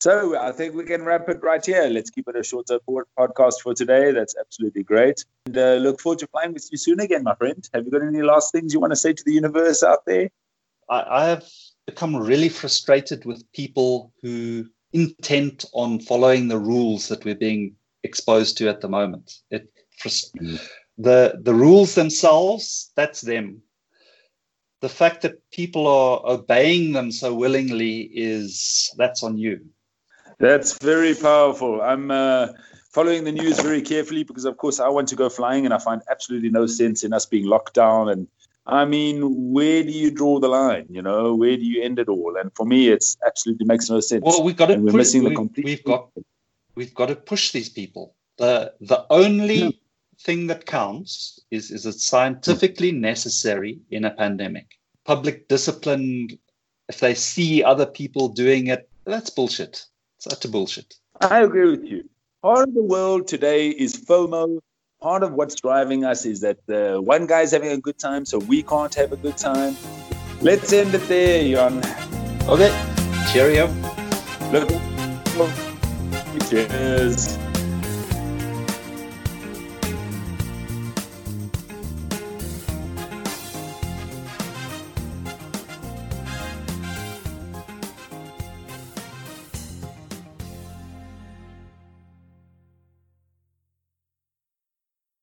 So 0.00 0.38
I 0.38 0.52
think 0.52 0.74
we 0.74 0.84
can 0.84 1.04
wrap 1.04 1.28
it 1.28 1.42
right 1.42 1.64
here. 1.64 1.84
Let's 1.84 2.10
keep 2.10 2.28
it 2.28 2.36
a 2.36 2.42
shorter 2.42 2.78
podcast 3.18 3.60
for 3.62 3.74
today. 3.74 4.12
That's 4.12 4.36
absolutely 4.38 4.82
great. 4.82 5.24
And 5.46 5.56
uh, 5.56 5.74
look 5.74 6.00
forward 6.00 6.18
to 6.20 6.28
playing 6.28 6.52
with 6.52 6.68
you 6.70 6.78
soon 6.78 7.00
again, 7.00 7.22
my 7.24 7.34
friend. 7.34 7.66
Have 7.72 7.86
you 7.86 7.90
got 7.90 8.02
any 8.02 8.22
last 8.22 8.52
things 8.52 8.74
you 8.74 8.80
want 8.80 8.92
to 8.92 8.96
say 8.96 9.14
to 9.14 9.24
the 9.24 9.32
universe 9.32 9.82
out 9.82 10.04
there? 10.04 10.30
I, 10.88 11.04
I 11.08 11.24
have 11.28 11.44
become 11.86 12.14
really 12.14 12.50
frustrated 12.50 13.24
with 13.24 13.50
people 13.52 14.12
who 14.20 14.66
intent 14.96 15.64
on 15.72 16.00
following 16.00 16.48
the 16.48 16.58
rules 16.58 17.08
that 17.08 17.24
we're 17.24 17.42
being 17.48 17.76
exposed 18.02 18.56
to 18.58 18.68
at 18.68 18.80
the 18.80 18.88
moment. 18.88 19.26
It 19.50 19.70
mm. 20.02 20.58
the 20.96 21.38
the 21.42 21.54
rules 21.54 21.94
themselves, 21.94 22.92
that's 22.96 23.20
them. 23.20 23.62
The 24.80 24.88
fact 24.88 25.22
that 25.22 25.40
people 25.50 25.86
are 25.86 26.20
obeying 26.36 26.92
them 26.92 27.10
so 27.10 27.34
willingly 27.34 27.96
is 28.02 28.90
that's 28.96 29.22
on 29.22 29.38
you. 29.38 29.60
That's 30.38 30.78
very 30.78 31.14
powerful. 31.14 31.80
I'm 31.80 32.10
uh, 32.10 32.48
following 32.92 33.24
the 33.24 33.32
news 33.32 33.58
very 33.60 33.80
carefully 33.80 34.22
because, 34.22 34.44
of 34.44 34.58
course, 34.58 34.80
I 34.80 34.88
want 34.88 35.08
to 35.08 35.16
go 35.16 35.28
flying, 35.30 35.64
and 35.64 35.72
I 35.72 35.78
find 35.78 36.02
absolutely 36.10 36.50
no 36.50 36.66
sense 36.66 37.04
in 37.04 37.12
us 37.12 37.26
being 37.26 37.46
locked 37.46 37.74
down 37.74 38.10
and 38.10 38.28
I 38.66 38.84
mean, 38.84 39.52
where 39.52 39.82
do 39.82 39.90
you 39.90 40.10
draw 40.10 40.40
the 40.40 40.48
line? 40.48 40.86
You 40.90 41.02
know, 41.02 41.34
where 41.34 41.56
do 41.56 41.64
you 41.64 41.82
end 41.82 41.98
it 41.98 42.08
all? 42.08 42.36
And 42.36 42.50
for 42.54 42.66
me, 42.66 42.88
it's 42.88 43.16
absolutely 43.24 43.66
makes 43.66 43.88
no 43.88 44.00
sense. 44.00 44.22
Well, 44.24 44.42
we've 44.42 44.56
got 44.56 44.66
to. 44.66 44.76
We're 44.76 44.92
missing 44.92 45.22
we, 45.22 45.30
the 45.30 45.34
complete. 45.36 45.66
We've 45.66 45.84
got. 45.84 46.10
We've 46.74 46.94
got 46.94 47.06
to 47.06 47.16
push 47.16 47.52
these 47.52 47.68
people. 47.68 48.14
the 48.38 48.74
The 48.80 49.06
only 49.10 49.54
yeah. 49.56 49.70
thing 50.20 50.48
that 50.48 50.66
counts 50.66 51.40
is 51.50 51.70
is 51.70 51.86
it 51.86 52.00
scientifically 52.00 52.92
necessary 52.92 53.78
in 53.90 54.04
a 54.04 54.10
pandemic? 54.10 54.78
Public 55.04 55.48
discipline. 55.48 56.38
If 56.88 57.00
they 57.00 57.14
see 57.14 57.62
other 57.64 57.86
people 57.86 58.28
doing 58.28 58.68
it, 58.68 58.88
that's 59.04 59.30
bullshit. 59.30 59.86
It's 60.16 60.26
utter 60.26 60.48
bullshit. 60.48 60.94
I 61.20 61.40
agree 61.40 61.70
with 61.70 61.84
you. 61.84 62.08
Part 62.42 62.68
of 62.68 62.74
the 62.74 62.82
world 62.82 63.26
today 63.26 63.70
is 63.70 63.96
FOMO, 63.96 64.60
part 65.00 65.22
of 65.22 65.32
what's 65.32 65.54
driving 65.54 66.04
us 66.04 66.24
is 66.26 66.40
that 66.40 66.58
uh, 66.68 67.00
one 67.00 67.26
guy's 67.26 67.52
having 67.52 67.70
a 67.70 67.78
good 67.78 67.98
time, 67.98 68.24
so 68.24 68.38
we 68.38 68.62
can't 68.62 68.94
have 68.94 69.12
a 69.12 69.16
good 69.16 69.36
time. 69.36 69.76
Let's 70.40 70.72
end 70.72 70.94
it 70.94 71.06
there, 71.08 71.42
Jan. 71.48 71.78
Okay. 72.48 72.70
Cheerio. 73.32 73.66
Look. 74.52 74.68
Cheers. 76.48 77.45